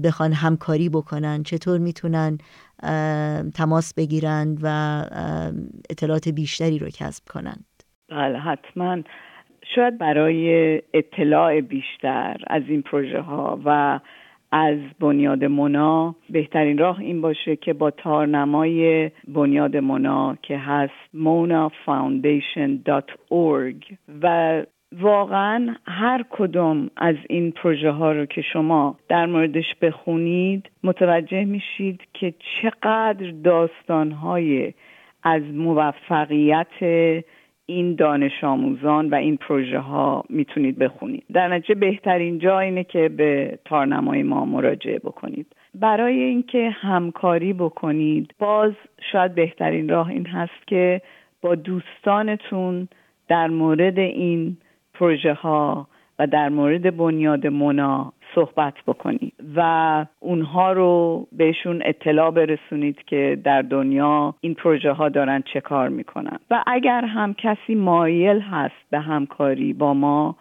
بخوان 0.04 0.32
همکاری 0.32 0.88
بکنن 0.88 1.42
چطور 1.42 1.78
می‌تونن 1.78 2.38
تماس 3.54 3.94
بگیرند 3.94 4.60
و 4.62 4.66
اطلاعات 5.90 6.28
بیشتری 6.28 6.78
رو 6.78 6.88
کسب 6.88 7.24
کنند؟ 7.28 7.64
بله 8.08 8.38
حتما. 8.38 8.98
شاید 9.74 9.98
برای 9.98 10.82
اطلاع 10.94 11.60
بیشتر 11.60 12.36
از 12.46 12.62
این 12.68 12.82
پروژه 12.82 13.20
ها 13.20 13.60
و 13.64 14.00
از 14.52 14.78
بنیاد 15.00 15.44
مونا. 15.44 16.14
بهترین 16.30 16.78
راه 16.78 17.00
این 17.00 17.20
باشه 17.20 17.56
که 17.56 17.72
با 17.72 17.90
تارنمای 17.90 19.10
بنیاد 19.28 19.76
مونا 19.76 20.36
که 20.42 20.58
هست 20.58 20.92
monafoundation.org 21.14 23.96
و 24.22 24.62
واقعا 25.00 25.74
هر 25.86 26.24
کدوم 26.30 26.90
از 26.96 27.16
این 27.28 27.50
پروژه 27.50 27.90
ها 27.90 28.12
رو 28.12 28.26
که 28.26 28.42
شما 28.52 28.96
در 29.08 29.26
موردش 29.26 29.74
بخونید 29.82 30.70
متوجه 30.84 31.44
میشید 31.44 32.00
که 32.14 32.34
چقدر 32.62 33.30
داستان 33.44 34.12
های 34.12 34.74
از 35.22 35.42
موفقیت 35.42 36.66
این 37.66 37.94
دانش 37.94 38.44
آموزان 38.44 39.10
و 39.10 39.14
این 39.14 39.36
پروژه 39.36 39.78
ها 39.78 40.24
می‌تونید 40.28 40.78
بخونید. 40.78 41.24
در 41.32 41.48
نتیجه 41.48 41.74
بهترین 41.74 42.38
جا 42.38 42.58
اینه 42.58 42.84
که 42.84 43.08
به 43.08 43.58
تارنمای 43.64 44.22
ما 44.22 44.44
مراجعه 44.44 44.98
بکنید. 44.98 45.46
برای 45.74 46.20
اینکه 46.20 46.70
همکاری 46.70 47.52
بکنید 47.52 48.34
باز 48.38 48.72
شاید 49.12 49.34
بهترین 49.34 49.88
راه 49.88 50.08
این 50.08 50.26
هست 50.26 50.66
که 50.66 51.02
با 51.42 51.54
دوستانتون 51.54 52.88
در 53.28 53.48
مورد 53.48 53.98
این 53.98 54.56
پروژه 54.94 55.34
ها 55.34 55.86
و 56.18 56.26
در 56.26 56.48
مورد 56.48 56.96
بنیاد 56.96 57.46
مونا 57.46 58.12
صحبت 58.34 58.74
بکنید 58.86 59.34
و 59.56 60.06
اونها 60.20 60.72
رو 60.72 61.26
بهشون 61.32 61.82
اطلاع 61.84 62.30
برسونید 62.30 63.04
که 63.06 63.38
در 63.44 63.62
دنیا 63.62 64.34
این 64.40 64.54
پروژه 64.54 64.92
ها 64.92 65.08
دارن 65.08 65.42
چه 65.52 65.60
کار 65.60 65.88
می‌کنن. 65.88 66.38
و 66.50 66.64
اگر 66.66 67.04
هم 67.04 67.34
کسی 67.34 67.74
مایل 67.74 68.40
هست 68.40 68.90
به 68.90 69.00
همکاری 69.00 69.72
با 69.72 69.94
ما 69.94 70.36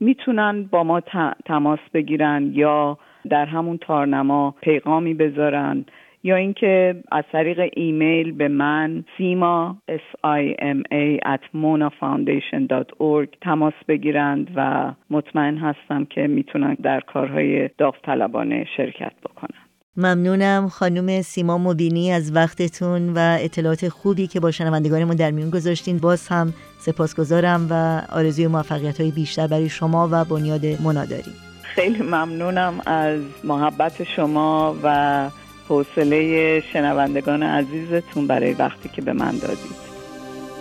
می‌تونن 0.00 0.62
با 0.62 0.84
ما 0.84 1.00
تماس 1.44 1.78
بگیرن 1.94 2.50
یا 2.52 2.98
در 3.30 3.46
همون 3.46 3.78
تارنما 3.78 4.54
پیغامی 4.60 5.14
بذارن 5.14 5.84
یا 6.26 6.36
اینکه 6.36 7.02
از 7.12 7.24
طریق 7.32 7.70
ایمیل 7.72 8.32
به 8.32 8.48
من 8.48 9.04
سیما 9.18 9.76
s 9.88 10.26
i 10.26 10.54
m 10.60 10.82
a 10.92 11.26
at 11.26 11.42
monafoundation.org 11.54 13.28
تماس 13.42 13.74
بگیرند 13.88 14.48
و 14.56 14.92
مطمئن 15.10 15.56
هستم 15.56 16.04
که 16.04 16.26
می‌تونن 16.26 16.76
در 16.82 17.00
کارهای 17.00 17.70
داوطلبانه 17.78 18.66
شرکت 18.76 19.12
بکنن. 19.22 19.60
ممنونم 19.96 20.68
خانم 20.68 21.22
سیما 21.22 21.58
مبینی 21.58 22.12
از 22.12 22.36
وقتتون 22.36 23.12
و 23.12 23.36
اطلاعات 23.40 23.88
خوبی 23.88 24.26
که 24.26 24.40
با 24.40 24.50
شنوندگانمون 24.50 25.16
در 25.16 25.30
میون 25.30 25.50
گذاشتین. 25.50 25.98
باز 25.98 26.28
هم 26.28 26.52
سپاسگزارم 26.78 27.66
و 27.70 28.02
آرزوی 28.12 28.46
موفقیت 28.46 29.00
های 29.00 29.10
بیشتر 29.10 29.46
برای 29.46 29.68
شما 29.68 30.08
و 30.12 30.24
بنیاد 30.24 30.66
مونا 30.82 31.04
داریم 31.04 31.34
خیلی 31.62 32.02
ممنونم 32.02 32.80
از 32.86 33.20
محبت 33.44 34.04
شما 34.04 34.76
و 34.82 35.28
حوصله 35.68 36.60
شنوندگان 36.72 37.42
عزیزتون 37.42 38.26
برای 38.26 38.52
وقتی 38.52 38.88
که 38.88 39.02
به 39.02 39.12
من 39.12 39.38
دادید. 39.38 39.84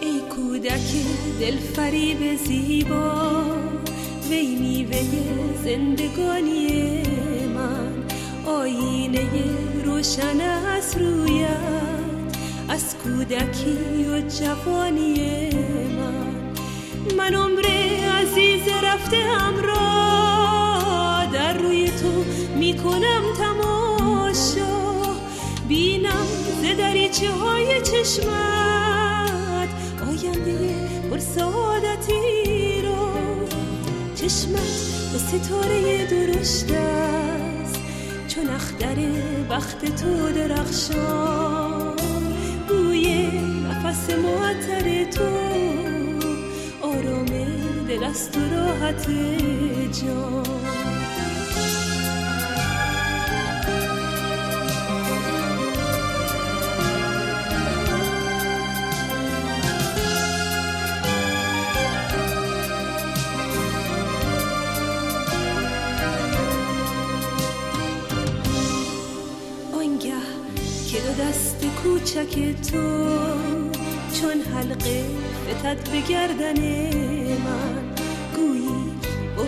ای 0.02 0.20
کودک 0.36 0.90
دل 1.40 1.58
فریب 1.58 2.36
زیبا 2.36 3.44
وی 4.30 4.56
میوه 4.56 5.04
زندگانی 5.64 7.02
من. 7.56 7.94
آینه 8.46 9.30
روشن 9.86 10.42
از 10.78 10.98
رویت 10.98 11.94
از 12.70 12.96
کودکی 13.04 14.06
و 14.12 14.22
جوانی 14.22 15.50
من. 15.98 16.34
من 17.18 17.34
عمر 17.34 17.66
عزیز 18.22 18.68
رفته 18.84 19.18
را 19.64 21.26
در 21.34 21.58
روی 21.58 21.88
تو 21.88 22.24
می‌کنم 22.58 23.24
تماشا. 23.38 24.93
بینم 25.74 26.28
ز 26.62 26.78
دریچه 26.78 27.32
های 27.32 27.82
چشمت. 27.82 29.70
آینده 30.08 30.90
پر 31.10 31.20
سعادتی 31.20 32.82
رو. 32.82 33.08
چشمت 34.16 34.74
با 35.14 35.20
ستاره 35.20 36.06
درشت 36.06 36.72
است. 36.72 37.80
چون 38.28 38.50
اختر 38.50 38.98
وقت 39.50 39.86
تو 39.86 40.32
درخشان. 40.32 41.96
بوی 42.68 43.28
نفس 43.64 44.10
معطر 44.10 45.04
تو. 45.04 45.30
آرام 46.82 47.26
دل 47.88 48.04
است 48.04 48.38
و 48.38 48.56
راحت 48.56 49.08
جان. 49.92 51.03
تو 72.54 72.82
چون 74.22 74.42
حلقه 74.56 75.06
فتد 75.48 75.90
به 75.92 76.02
گردن 76.02 76.62
من. 77.38 77.84
گویی 78.36 78.94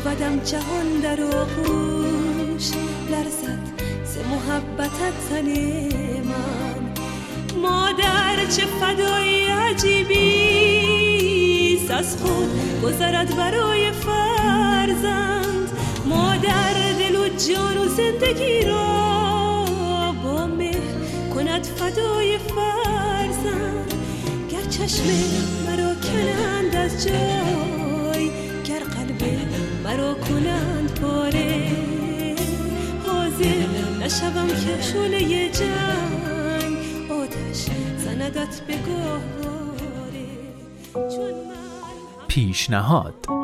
بدم 0.05 0.39
جهان 0.39 0.99
در 1.03 1.21
آغوش 1.21 2.71
لرزد 3.11 3.59
ز 4.05 4.17
محبتت 4.17 5.13
تن 5.29 5.47
من. 6.23 6.81
مادر 7.61 8.45
چه 8.45 8.65
فدایی 8.65 9.45
عجیبی 9.47 10.65
از 11.89 12.17
خود 12.17 12.81
گذرد 12.83 13.35
برای 13.35 13.91
فرزند. 13.91 15.69
مادر 16.05 16.73
دل 16.99 17.15
و 17.15 17.27
جان 17.27 17.77
و 17.77 17.87
زندگی 17.87 18.61
را 18.61 18.95
کند 21.35 21.63
فدای 21.63 21.85
فرزن 21.85 22.24
گر 22.24 22.24
چشم 24.85 25.03
مرا 25.67 25.95
کنند 25.95 26.75
از 26.75 27.07
جای 27.07 28.29
گر 28.63 28.79
قلب 28.79 29.23
مرا 29.83 30.13
کنند 30.13 30.99
پاره. 31.01 31.71
حاضر 33.07 33.65
نشوم 34.01 34.47
که 34.47 34.81
شله 34.81 35.49
جنگ 35.49 36.77
آتش 37.11 37.65
زندت 37.97 38.61
به 38.67 38.73
گهواره 38.73 40.25
پیشنهاد. 42.27 43.13
تو 43.23 43.34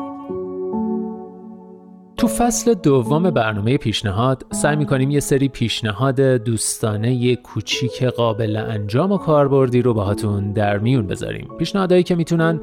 فصل 2.38 2.74
دوم 2.74 3.30
برنامه 3.30 3.76
پیشنهاد 3.76 4.46
سعی 4.50 4.76
می‌کنیم 4.76 5.10
یه 5.10 5.20
سری 5.20 5.48
پیشنهاد 5.48 6.20
دوستانه 6.20 7.36
کوچیک 7.36 8.04
قابل 8.04 8.56
انجام 8.56 9.12
و 9.12 9.18
کاربردی 9.18 9.82
رو 9.82 9.94
باهاتون 9.94 10.52
در 10.52 10.78
میون 10.78 11.06
بذاریم. 11.06 11.48
پیشنهادهایی 11.58 12.02
که 12.02 12.14
می‌تونن 12.14 12.60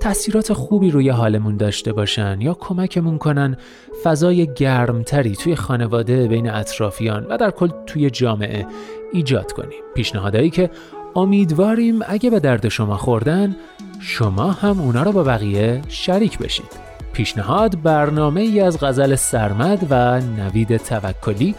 تاثیرات 0.00 0.52
خوبی 0.52 0.90
روی 0.90 1.08
حالمون 1.08 1.56
داشته 1.56 1.92
باشن 1.92 2.40
یا 2.40 2.54
کمکمون 2.54 3.18
کنن 3.18 3.56
فضای 4.02 4.54
گرمتری 4.54 5.36
توی 5.36 5.54
خانواده 5.54 6.28
بین 6.28 6.50
اطرافیان 6.50 7.26
و 7.26 7.36
در 7.36 7.50
کل 7.50 7.68
توی 7.86 8.10
جامعه 8.10 8.66
ایجاد 9.12 9.52
کنیم. 9.52 9.80
پیشنهادهایی 9.94 10.50
که 10.50 10.70
امیدواریم 11.16 11.98
اگه 12.08 12.30
به 12.30 12.40
درد 12.40 12.68
شما 12.68 12.96
خوردن 12.96 13.56
شما 14.00 14.50
هم 14.50 14.80
اونا 14.80 15.02
رو 15.02 15.12
با 15.12 15.24
بقیه 15.24 15.82
شریک 15.88 16.38
بشید. 16.38 16.89
پیشنهاد 17.12 17.82
برنامه 17.82 18.40
ای 18.40 18.60
از 18.60 18.78
غزل 18.84 19.14
سرمد 19.14 19.86
و 19.90 20.20
نوید 20.20 20.76
توکلی 20.76 21.54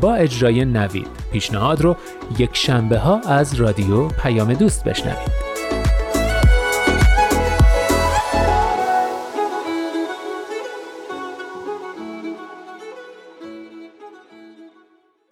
با 0.00 0.14
اجرای 0.14 0.64
نوید. 0.64 1.06
پیشنهاد 1.32 1.80
رو 1.80 1.96
یک 2.38 2.50
شنبه 2.52 2.98
ها 2.98 3.20
از 3.20 3.54
رادیو 3.54 4.08
پیام 4.08 4.54
دوست 4.54 4.84
بشنوید. 4.84 5.48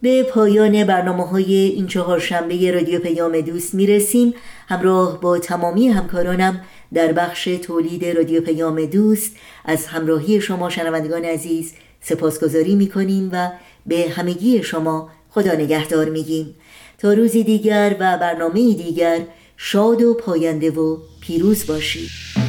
به 0.03 0.23
پایان 0.23 0.85
برنامه 0.85 1.27
های 1.27 1.55
این 1.55 1.87
چهار 1.87 2.19
شنبه 2.19 2.73
رادیو 2.73 3.01
پیام 3.01 3.41
دوست 3.41 3.75
می‌رسیم. 3.75 4.35
همراه 4.69 5.21
با 5.21 5.39
تمامی 5.39 5.89
همکارانم 5.89 6.61
در 6.95 7.13
بخش 7.13 7.45
تولید 7.45 8.05
رادیو 8.05 8.41
پیام 8.41 8.87
دوست 8.87 9.37
از 9.65 9.87
همراهی 9.87 10.41
شما 10.41 10.71
شنوندگان 10.71 11.25
عزیز 11.25 11.73
سپاسگزاری 12.01 12.75
می‌کنیم 12.75 13.31
و 13.33 13.51
به 13.87 14.09
همگی 14.09 14.63
شما 14.63 15.11
خدا 15.31 15.53
نگهدار 15.53 16.09
میگیم. 16.09 16.55
تا 16.99 17.13
روزی 17.13 17.45
دیگر 17.45 17.97
و 18.01 18.19
برنامه 18.19 18.75
دیگر 18.75 19.21
شاد 19.57 20.03
و 20.03 20.15
پاینده 20.15 20.71
و 20.71 20.99
پیروز 21.21 21.67
باشید. 21.67 22.46